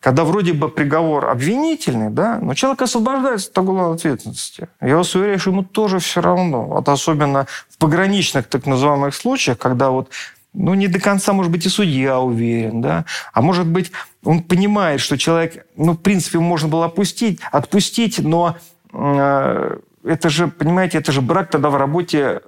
[0.00, 4.68] когда вроде бы приговор обвинительный, да, но человек освобождается от уголовной ответственности.
[4.80, 6.64] Я вас уверяю, что ему тоже все равно.
[6.64, 10.08] Вот особенно в пограничных так называемых случаях, когда вот
[10.54, 13.04] ну, не до конца, может быть, и судья уверен, да,
[13.34, 13.92] а может быть,
[14.24, 18.56] он понимает, что человек, ну, в принципе, можно было опустить, отпустить, но
[18.94, 22.40] э, это же, понимаете, это же брак тогда в работе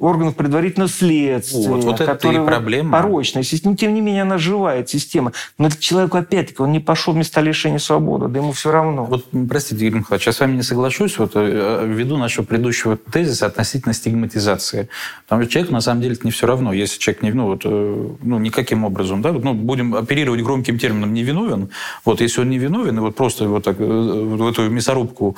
[0.00, 2.90] органов предварительного следствия, вот, вот это и проблема.
[2.90, 3.72] порочная система.
[3.72, 5.32] Но, тем не менее, она живая система.
[5.56, 9.04] Но этот человек, опять-таки, он не пошел в места лишения свободы, да ему все равно.
[9.04, 13.46] Вот, простите, Игорь Михайлович, я с вами не соглашусь вот, э, ввиду нашего предыдущего тезиса
[13.46, 14.88] относительно стигматизации.
[15.24, 16.72] Потому что человеку, на самом деле, это не все равно.
[16.72, 21.14] Если человек не, ну, вот, э, ну, никаким образом, да, ну, будем оперировать громким термином
[21.14, 21.70] «невиновен»,
[22.04, 25.36] вот, если он не виновен, и вот просто вот так, э, в эту мясорубку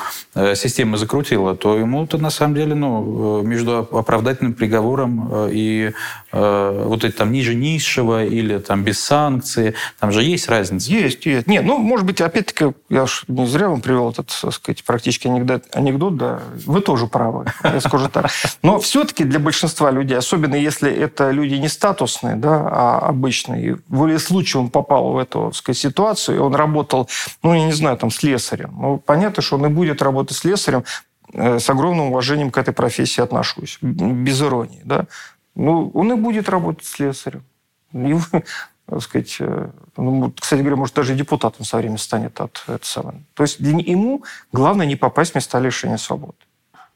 [0.54, 5.92] система закрутила, то ему-то, на самом деле, ну, между оправдательным приговором э, и
[6.32, 10.90] э, вот это там ниже низшего или там без санкции, там же есть разница.
[10.90, 11.46] Есть, есть.
[11.46, 15.28] Нет, ну, может быть, опять-таки, я уж не зря вам привел этот, так сказать, практически
[15.28, 18.30] анекдот, анекдот, да, вы тоже правы, я скажу так.
[18.62, 23.80] Но все-таки для большинства людей, особенно если это люди не статусные, да, а обычные, в
[23.88, 27.08] воле случая он попал в эту, так сказать, ситуацию, и он работал,
[27.42, 28.74] ну, я не знаю, там, слесарем.
[28.78, 30.84] Ну, понятно, что он и будет работать слесарем,
[31.15, 35.06] Э, с огромным уважением к этой профессии отношусь, без иронии, да.
[35.54, 37.42] Ну, он и будет работать слесарем.
[37.92, 38.20] Его,
[38.86, 43.20] так сказать, э, ну, кстати говоря, может, даже депутатом со временем станет от этого самого.
[43.34, 44.22] То есть ему
[44.52, 46.36] главное не попасть в места лишения свободы.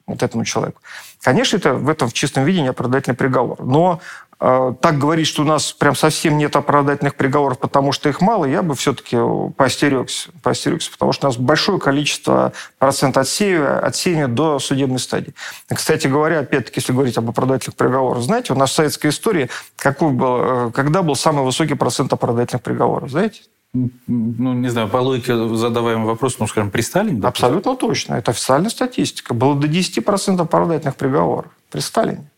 [0.07, 0.83] Вот этому человеку.
[1.21, 3.65] Конечно, это в этом в чистом виде не оправдательный приговор.
[3.65, 8.23] Но э, так говорить, что у нас прям совсем нет оправдательных приговоров, потому что их
[8.23, 9.19] мало, я бы все-таки
[9.55, 15.35] поостерегся, поостерегся, потому что у нас большое количество процент отсеивания, отсеяния до судебной стадии.
[15.69, 20.11] Кстати говоря, опять-таки, если говорить об оправдательных приговорах, знаете, у нас в советской истории какой
[20.13, 23.43] был, э, когда был самый высокий процент оправдательных приговоров, знаете?
[23.73, 27.21] ну, не знаю, по логике задаваемый вопрос, ну, скажем, при Сталине?
[27.23, 28.15] Абсолютно точно.
[28.15, 29.33] Это официальная статистика.
[29.33, 32.30] Было до 10% оправдательных приговоров при Сталине.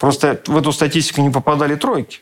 [0.00, 2.20] Просто в эту статистику не попадали тройки.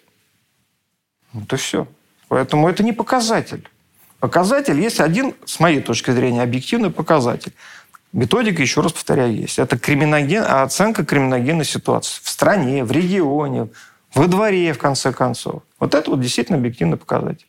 [1.33, 1.87] Вот и все.
[2.27, 3.69] Поэтому это не показатель.
[4.19, 7.53] Показатель есть один, с моей точки зрения, объективный показатель.
[8.13, 9.61] Методика, еще раз повторяю, есть.
[9.61, 13.69] Это криминоген, оценка криминогенной ситуации в стране, в регионе,
[14.13, 15.63] во дворе, в конце концов.
[15.79, 17.47] Вот это вот действительно объективный показатель.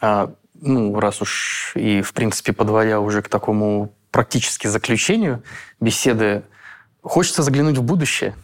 [0.00, 5.42] А, ну, раз уж и, в принципе, подводя уже к такому практически заключению
[5.80, 6.44] беседы,
[7.02, 8.36] хочется заглянуть в будущее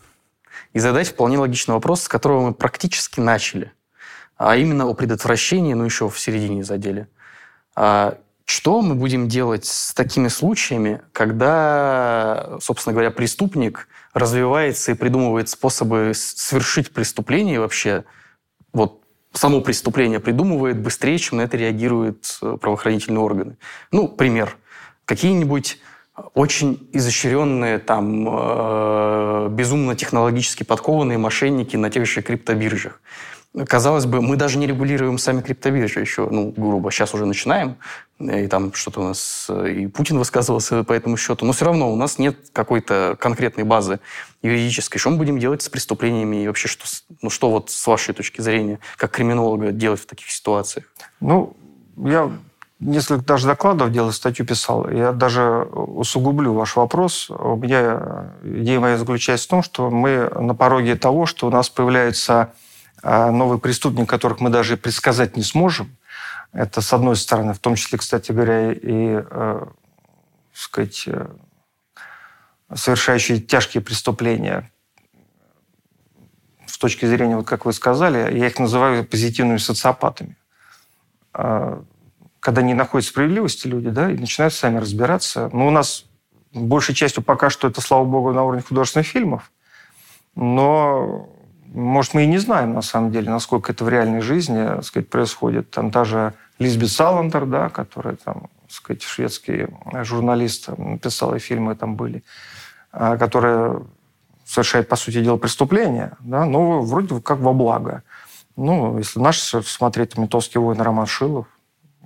[0.72, 3.72] и задать вполне логичный вопрос, с которого мы практически начали,
[4.36, 7.08] а именно о предотвращении, ну, еще в середине задели.
[7.74, 15.48] А что мы будем делать с такими случаями, когда, собственно говоря, преступник развивается и придумывает
[15.48, 18.04] способы совершить преступление вообще
[18.72, 19.02] вот
[19.32, 23.56] само преступление придумывает быстрее, чем на это реагируют э, правоохранительные органы.
[23.90, 24.56] Ну, пример.
[25.04, 25.80] Какие-нибудь
[26.34, 33.00] очень изощренные, там, э, безумно технологически подкованные мошенники на тех же криптобиржах
[33.66, 37.76] казалось бы, мы даже не регулируем сами криптобиржи еще, ну, грубо, сейчас уже начинаем,
[38.18, 41.96] и там что-то у нас, и Путин высказывался по этому счету, но все равно у
[41.96, 44.00] нас нет какой-то конкретной базы
[44.42, 44.98] юридической.
[44.98, 46.86] Что мы будем делать с преступлениями и вообще, что,
[47.20, 50.86] ну, что вот с вашей точки зрения, как криминолога, делать в таких ситуациях?
[51.20, 51.56] Ну,
[51.96, 52.30] я
[52.82, 54.88] несколько даже докладов делал, статью писал.
[54.90, 57.30] Я даже усугублю ваш вопрос.
[57.30, 61.68] У меня идея моя заключается в том, что мы на пороге того, что у нас
[61.70, 62.52] появляется
[63.02, 65.96] а новый преступник, которых мы даже предсказать не сможем.
[66.52, 69.66] Это с одной стороны, в том числе, кстати говоря, и, э,
[70.52, 71.26] сказать, э,
[72.72, 74.70] совершающие тяжкие преступления.
[76.66, 80.36] С точки зрения, вот как вы сказали, я их называю позитивными социопатами.
[82.42, 85.48] Когда не находят справедливости люди, да, и начинают сами разбираться.
[85.52, 86.06] Но ну, у нас
[86.52, 89.52] большей частью пока что это, слава богу, на уровне художественных фильмов.
[90.34, 91.28] Но
[91.72, 95.08] может, мы и не знаем, на самом деле, насколько это в реальной жизни так сказать,
[95.08, 95.70] происходит.
[95.70, 99.68] Там та же Лизбет Саландер, да, которая там, так сказать, шведский
[100.02, 102.24] журналист, написала, и фильмы там были,
[102.90, 103.82] а, которая
[104.44, 108.02] совершает, по сути дела, преступление, да, но вроде как во благо.
[108.56, 111.46] Ну, если наш смотреть «Ментовский воин» Роман Шилов,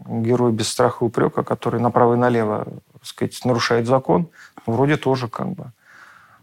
[0.06, 4.28] герой без страха и упрека, который направо и налево, так сказать, нарушает закон,
[4.66, 5.73] вроде тоже как бы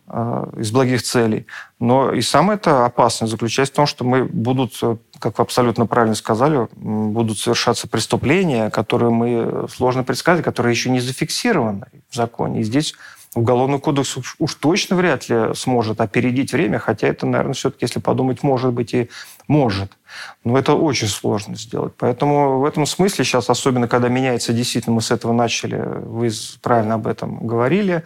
[0.06, 1.48] Э, из благих целей.
[1.80, 5.86] Но и самое это опасное заключается в том, что мы будут, э, как вы абсолютно
[5.86, 12.60] правильно сказали, будут совершаться преступления, которые мы сложно предсказать, которые еще не зафиксированы в законе.
[12.60, 12.96] И здесь
[13.36, 18.00] Уголовный кодекс уж, уж точно вряд ли сможет опередить время, хотя это, наверное, все-таки, если
[18.00, 19.10] подумать, может быть и
[19.48, 19.98] может.
[20.44, 21.94] Но это очень сложно сделать.
[21.98, 26.30] Поэтому в этом смысле сейчас, особенно когда меняется, действительно, мы с этого начали, вы
[26.62, 28.04] правильно об этом говорили,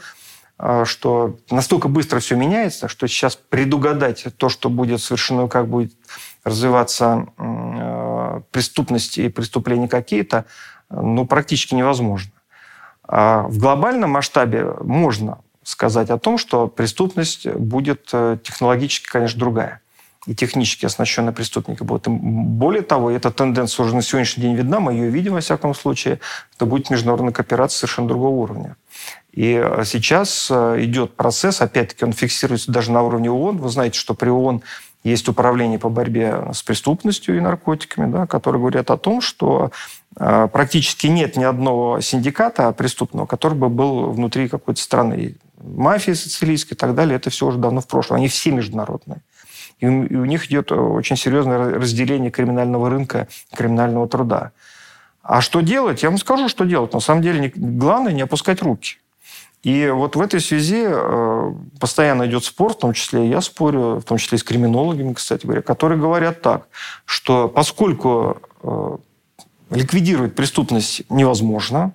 [0.59, 5.93] э, что настолько быстро все меняется, что сейчас предугадать то, что будет совершено, как будет
[6.43, 10.45] развиваться э, преступность и преступления какие-то,
[10.89, 12.31] ну, практически невозможно.
[13.03, 19.81] А в глобальном масштабе можно сказать о том, что преступность будет э, технологически, конечно, другая.
[20.27, 22.07] И технически оснащенные преступники будут.
[22.07, 25.73] И более того, эта тенденция уже на сегодняшний день видна, мы ее видим во всяком
[25.73, 26.19] случае,
[26.55, 28.75] это будет международная кооперация совершенно другого уровня.
[29.31, 33.57] И э, сейчас э, идет процесс, опять-таки он фиксируется даже на уровне ООН.
[33.57, 34.63] Вы знаете, что при ООН
[35.03, 39.71] есть управление по борьбе с преступностью и наркотиками, да, которые говорят о том, что
[40.19, 45.35] э, практически нет ни одного синдиката преступного, который бы был внутри какой-то страны.
[45.61, 48.17] Мафии сицилийской и так далее, это все уже давно в прошлом.
[48.17, 49.21] Они все международные.
[49.79, 54.51] И у, них идет очень серьезное разделение криминального рынка, криминального труда.
[55.21, 56.01] А что делать?
[56.03, 56.93] Я вам скажу, что делать.
[56.93, 58.97] На самом деле, главное не опускать руки.
[59.63, 64.03] И вот в этой связи э, постоянно идет спор, в том числе я спорю, в
[64.03, 66.67] том числе и с криминологами, кстати говоря, которые говорят так,
[67.05, 68.97] что поскольку э,
[69.71, 71.93] ликвидировать преступность невозможно,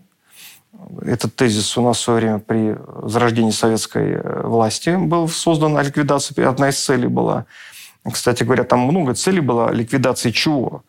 [1.00, 2.76] этот тезис у нас в свое время при
[3.08, 7.46] зарождении советской э, власти был создан, а ликвидация одна из целей была.
[8.10, 10.84] Кстати говоря, там много целей было, ликвидации чего?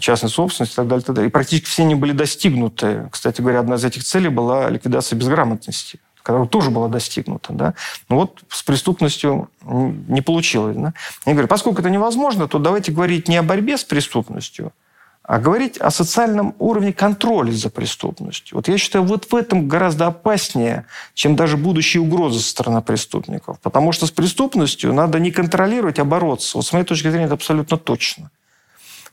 [0.00, 1.28] частной собственности и так далее, и так далее.
[1.30, 3.08] И практически все они были достигнуты.
[3.10, 7.52] Кстати говоря, одна из этих целей была ликвидация безграмотности которая тоже была достигнута.
[7.52, 7.74] Да?
[8.08, 10.76] Но вот с преступностью не получилось.
[10.76, 10.94] Да?
[11.26, 14.72] Я говорю, поскольку это невозможно, то давайте говорить не о борьбе с преступностью,
[15.22, 18.56] а говорить о социальном уровне контроля за преступностью.
[18.56, 23.60] Вот я считаю, вот в этом гораздо опаснее, чем даже будущие угрозы со стороны преступников.
[23.60, 26.58] Потому что с преступностью надо не контролировать, а бороться.
[26.58, 28.30] Вот с моей точки зрения это абсолютно точно.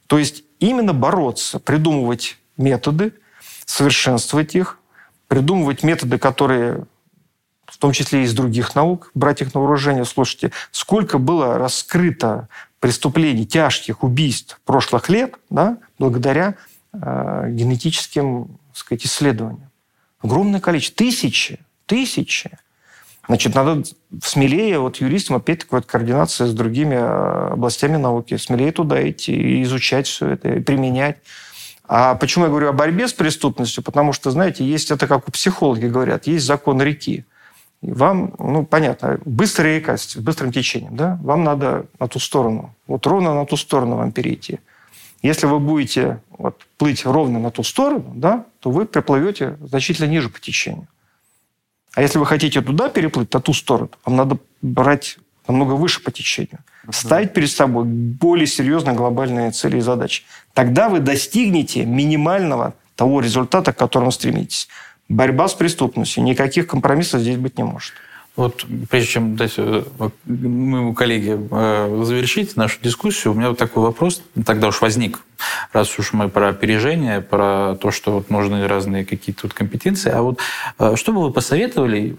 [0.08, 3.14] То есть именно бороться, придумывать методы,
[3.66, 4.80] совершенствовать их,
[5.28, 6.86] придумывать методы, которые
[7.68, 10.04] в том числе и из других наук, брать их на вооружение.
[10.04, 12.50] Слушайте, сколько было раскрыто
[12.80, 16.56] преступлений, тяжких убийств прошлых лет, да, благодаря
[16.94, 19.70] э, генетическим так сказать, исследованиям.
[20.22, 20.98] Огромное количество.
[20.98, 21.60] Тысячи.
[21.86, 22.52] Тысячи.
[23.28, 23.84] Значит, надо
[24.24, 29.62] смелее, вот юристам, опять-таки, вот координация с другими э, областями науки, смелее туда идти и
[29.64, 31.18] изучать все это, и применять.
[31.88, 33.84] А почему я говорю о борьбе с преступностью?
[33.84, 37.26] Потому что, знаете, есть это, как у психологи говорят, есть закон реки.
[37.82, 41.18] Вам, ну, понятно, быстрая река с быстрым течением, да?
[41.22, 42.76] Вам надо на ту сторону.
[42.88, 44.60] Вот ровно на ту сторону вам перейти.
[45.22, 50.30] Если вы будете вот, плыть ровно на ту сторону, да, то вы приплывете значительно ниже
[50.30, 50.88] по течению.
[51.94, 56.12] А если вы хотите туда переплыть, на ту сторону, вам надо брать намного выше по
[56.12, 56.60] течению.
[56.92, 60.24] Ставить перед собой более серьезные глобальные цели и задачи.
[60.54, 64.68] Тогда вы достигнете минимального того результата, к которому стремитесь.
[65.10, 66.24] Борьба с преступностью.
[66.24, 67.94] Никаких компромиссов здесь быть не может.
[68.36, 69.84] Вот прежде чем дать э,
[70.26, 75.20] моему коллеге э, завершить нашу дискуссию, у меня вот такой вопрос тогда уж возник.
[75.74, 80.12] Раз уж мы про опережение, про то, что вот нужны разные какие-то вот компетенции.
[80.12, 80.40] А вот
[80.80, 82.16] э, что бы вы посоветовали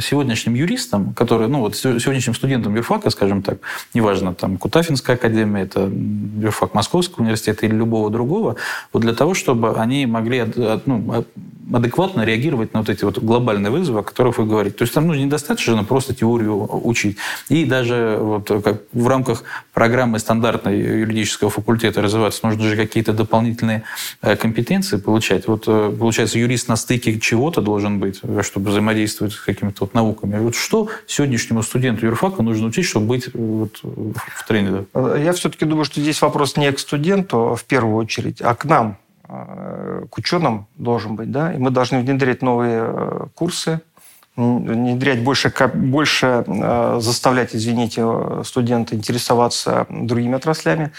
[0.00, 3.58] сегодняшним юристам, которые, ну вот сегодняшним студентам юрфака, скажем так,
[3.92, 5.90] неважно, там Кутафинская академия, это
[6.40, 8.56] юрфак Московского университета или любого другого,
[8.92, 10.44] вот для того, чтобы они могли
[10.86, 11.24] ну,
[11.72, 14.76] адекватно реагировать на вот эти вот глобальные вызовы, о которых вы говорите.
[14.76, 17.16] То есть там ну, недостаточно просто теорию учить.
[17.48, 23.82] И даже вот как в рамках программы стандартной юридического факультета развиваться нужно же какие-то дополнительные
[24.22, 25.46] э, компетенции получать.
[25.46, 30.38] Вот э, получается, юрист на стыке чего-то должен быть, чтобы взаимодействовать с какими-то вот науками.
[30.38, 34.84] Вот что сегодняшнему студенту юрфака нужно учить, чтобы быть вот в тренере?
[34.94, 38.64] Я все-таки думаю, что здесь вопрос не к студенту а в первую очередь, а к
[38.64, 38.96] нам,
[39.28, 41.30] э, к ученым должен быть.
[41.30, 41.52] Да?
[41.52, 43.80] И мы должны внедрять новые курсы,
[44.36, 48.04] внедрять больше, больше э, заставлять, извините,
[48.44, 50.90] студента интересоваться другими отраслями,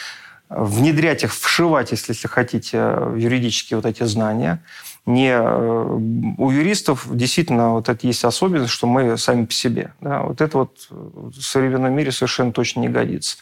[0.55, 4.63] внедрять их, вшивать, если, если хотите, в юридические вот эти знания.
[5.05, 5.99] Не, э,
[6.37, 9.93] у юристов действительно вот это есть особенность, что мы сами по себе.
[10.01, 10.21] Да?
[10.23, 13.37] Вот это вот в современном мире совершенно точно не годится.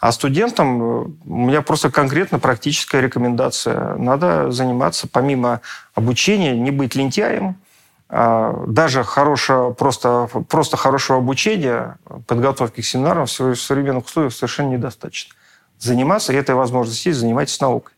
[0.00, 3.94] А студентам э, у меня просто конкретно практическая рекомендация.
[3.96, 5.60] Надо заниматься, помимо
[5.94, 7.56] обучения, не быть лентяем,
[8.08, 15.34] а, даже хорошего, просто, просто хорошего обучения, подготовки к семинарам в современных условиях совершенно недостаточно.
[15.78, 17.94] Заниматься, и этой возможности есть, занимайтесь наукой.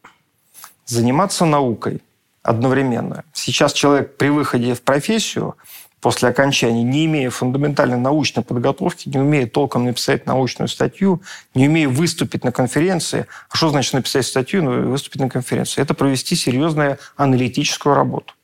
[0.87, 2.03] Заниматься наукой
[2.43, 3.25] одновременно.
[3.33, 5.57] Сейчас человек при выходе в профессию
[6.01, 11.23] после окончания, не имея фундаментальной научной подготовки, не умея толком написать научную статью,
[11.55, 13.27] не умея выступить на конференции.
[13.51, 15.83] А что значит написать статью, ну, выступить на конференции?
[15.83, 18.35] Это провести серьезную аналитическую работу.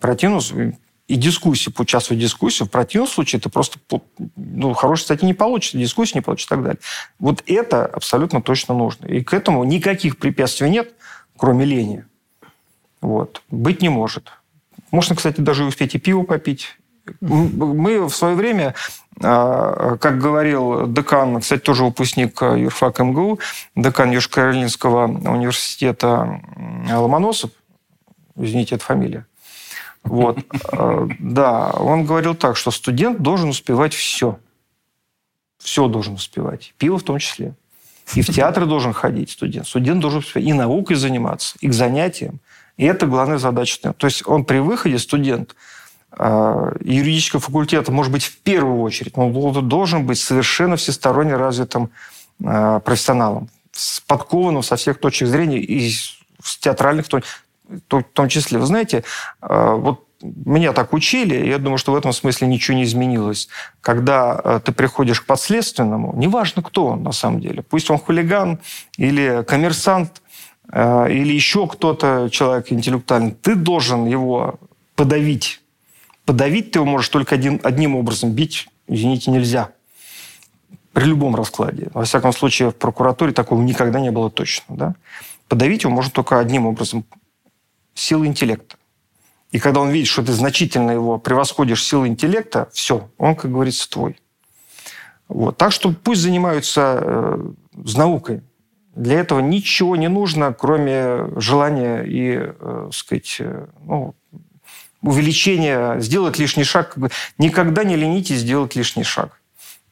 [0.00, 0.40] Противном
[1.06, 2.64] и дискуссии, поучаствовать в дискуссии.
[2.64, 3.78] В противном случае ты просто
[4.36, 6.80] ну, хорошей статьи не получишь, дискуссии не получишь и так далее.
[7.18, 9.06] Вот это абсолютно точно нужно.
[9.06, 10.94] И к этому никаких препятствий нет,
[11.36, 12.04] кроме лени.
[13.00, 13.42] Вот.
[13.50, 14.32] Быть не может.
[14.90, 16.78] Можно, кстати, даже успеть и пиво попить.
[17.20, 18.74] Мы в свое время,
[19.22, 23.40] а, как говорил декан, кстати, тоже выпускник юрфак МГУ,
[23.76, 26.40] декан Южно-Каролинского университета
[26.90, 27.50] Ломоносов,
[28.36, 29.26] извините, это фамилия,
[30.04, 30.38] вот.
[30.72, 34.38] Э, да, он говорил так, что студент должен успевать все.
[35.58, 36.74] Все должен успевать.
[36.78, 37.54] Пиво в том числе.
[38.14, 39.66] И в театр должен ходить студент.
[39.66, 42.38] Студент должен успевать и наукой заниматься, и к занятиям.
[42.76, 43.94] И это главная задача.
[43.94, 45.56] То есть он при выходе, студент
[46.18, 51.90] э, юридического факультета, может быть, в первую очередь, он должен быть совершенно всесторонне развитым
[52.44, 53.48] э, профессионалом,
[54.06, 57.06] подкованным со всех точек зрения, и с театральных,
[57.68, 58.58] в том числе.
[58.58, 59.04] Вы знаете,
[59.42, 63.48] э, вот меня так учили, я думаю, что в этом смысле ничего не изменилось.
[63.80, 68.58] Когда э, ты приходишь к подследственному, неважно, кто он на самом деле, пусть он хулиган
[68.96, 70.22] или коммерсант,
[70.72, 74.58] э, или еще кто-то, человек интеллектуальный, ты должен его
[74.96, 75.60] подавить.
[76.24, 78.30] Подавить ты его можешь только один, одним образом.
[78.30, 79.70] Бить, извините, нельзя.
[80.94, 81.90] При любом раскладе.
[81.92, 84.76] Во всяком случае, в прокуратуре такого никогда не было точно.
[84.76, 84.94] Да?
[85.48, 87.04] Подавить его можно только одним образом
[87.94, 88.76] силы интеллекта.
[89.50, 93.88] И когда он видит, что ты значительно его превосходишь силой интеллекта, все, он, как говорится,
[93.88, 94.18] твой.
[95.28, 95.56] Вот.
[95.56, 97.52] Так что пусть занимаются э,
[97.84, 98.42] с наукой.
[98.94, 104.14] Для этого ничего не нужно, кроме желания и, э, сказать, э, ну,
[105.02, 106.96] увеличения, сделать лишний шаг.
[107.38, 109.40] Никогда не ленитесь сделать лишний шаг.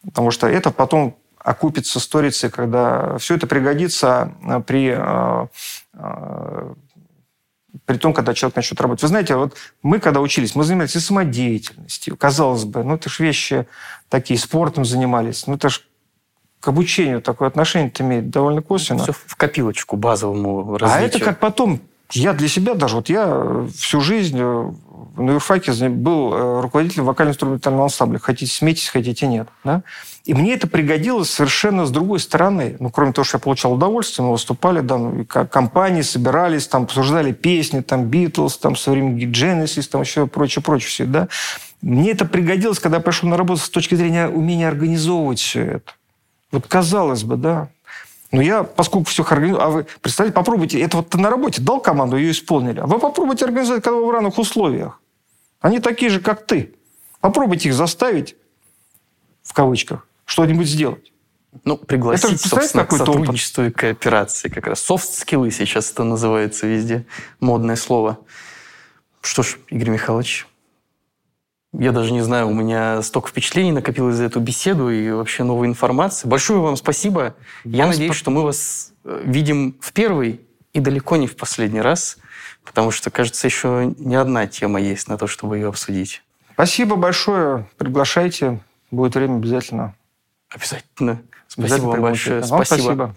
[0.04, 5.46] Потому что это потом окупится сторицей, когда все это пригодится э, при э,
[5.94, 6.74] э,
[7.92, 9.02] при том, когда человек начнет работать.
[9.02, 12.16] Вы знаете, вот мы, когда учились, мы занимались и самодеятельностью.
[12.16, 13.66] Казалось бы, ну это же вещи
[14.08, 15.46] такие, спортом занимались.
[15.46, 15.80] Ну это же
[16.60, 19.02] к обучению такое отношение имеет довольно косвенно.
[19.02, 21.02] Все в копилочку базовому развитию.
[21.02, 21.82] А это как потом,
[22.12, 24.70] я для себя даже, вот я всю жизнь э,
[25.16, 28.18] на юрфаке был э, руководителем вокально-инструментального ансамбля.
[28.18, 29.48] Хотите смейтесь, хотите нет.
[29.64, 29.82] Да?
[30.24, 32.76] И мне это пригодилось совершенно с другой стороны.
[32.78, 37.32] Ну, кроме того, что я получал удовольствие, мы выступали, да, ну, компании собирались, там, обсуждали
[37.32, 41.28] песни, там, Битлз, там, современный Genesis, там, еще прочее, прочее все, да.
[41.80, 45.92] Мне это пригодилось, когда я пошел на работу с точки зрения умения организовывать все это.
[46.52, 47.68] Вот казалось бы, да.
[48.32, 49.62] Но я, поскольку все организую...
[49.62, 52.80] А вы, представьте, попробуйте, это вот ты на работе дал команду, ее исполнили.
[52.80, 55.00] А вы попробуйте организовать, когда вы в равных условиях.
[55.60, 56.74] Они такие же, как ты.
[57.20, 58.34] Попробуйте их заставить,
[59.42, 61.12] в кавычках, что-нибудь сделать.
[61.64, 64.80] Ну, пригласить, это, собственно, к сотрудничеству и кооперации как раз.
[64.80, 67.04] Софт-скиллы сейчас это называется везде,
[67.38, 68.18] модное слово.
[69.20, 70.46] Что ж, Игорь Михайлович,
[71.72, 75.66] я даже не знаю, у меня столько впечатлений накопилось за эту беседу и вообще новой
[75.66, 76.28] информации.
[76.28, 77.34] Большое вам спасибо.
[77.64, 80.40] Я надеюсь, что мы вас э, видим в первый
[80.74, 82.18] и далеко не в последний раз,
[82.62, 86.22] потому что, кажется, еще не одна тема есть на то, чтобы ее обсудить.
[86.52, 87.66] Спасибо большое.
[87.78, 88.60] Приглашайте.
[88.90, 89.94] Будет время обязательно.
[90.50, 91.22] Обязательно.
[91.48, 92.40] Спасибо вам большое.
[92.40, 92.82] Вам спасибо.
[92.82, 93.16] спасибо.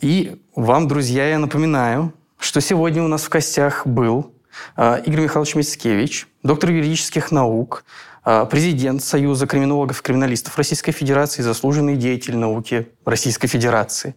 [0.00, 4.32] И вам, друзья, я напоминаю, что сегодня у нас в гостях был
[4.76, 7.84] Игорь Михайлович Мицкевич, доктор юридических наук,
[8.22, 14.14] а, президент Союза криминологов и криминалистов Российской Федерации, заслуженный деятель науки Российской Федерации.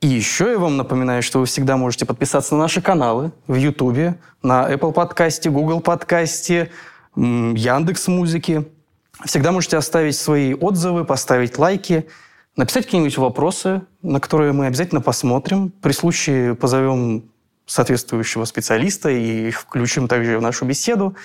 [0.00, 4.18] И еще я вам напоминаю, что вы всегда можете подписаться на наши каналы в YouTube,
[4.42, 6.70] на Apple подкасте, Google подкасте,
[7.16, 8.66] Яндекс Музыки.
[9.24, 12.06] Всегда можете оставить свои отзывы, поставить лайки,
[12.56, 15.70] написать какие-нибудь вопросы, на которые мы обязательно посмотрим.
[15.70, 17.24] При случае позовем
[17.66, 21.16] соответствующего специалиста и включим также в нашу беседу.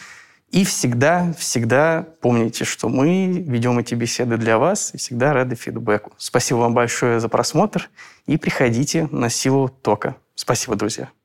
[0.49, 6.11] И всегда, всегда помните, что мы ведем эти беседы для вас и всегда рады фидбэку.
[6.17, 7.89] Спасибо вам большое за просмотр
[8.25, 10.17] и приходите на силу тока.
[10.35, 11.20] Спасибо, друзья.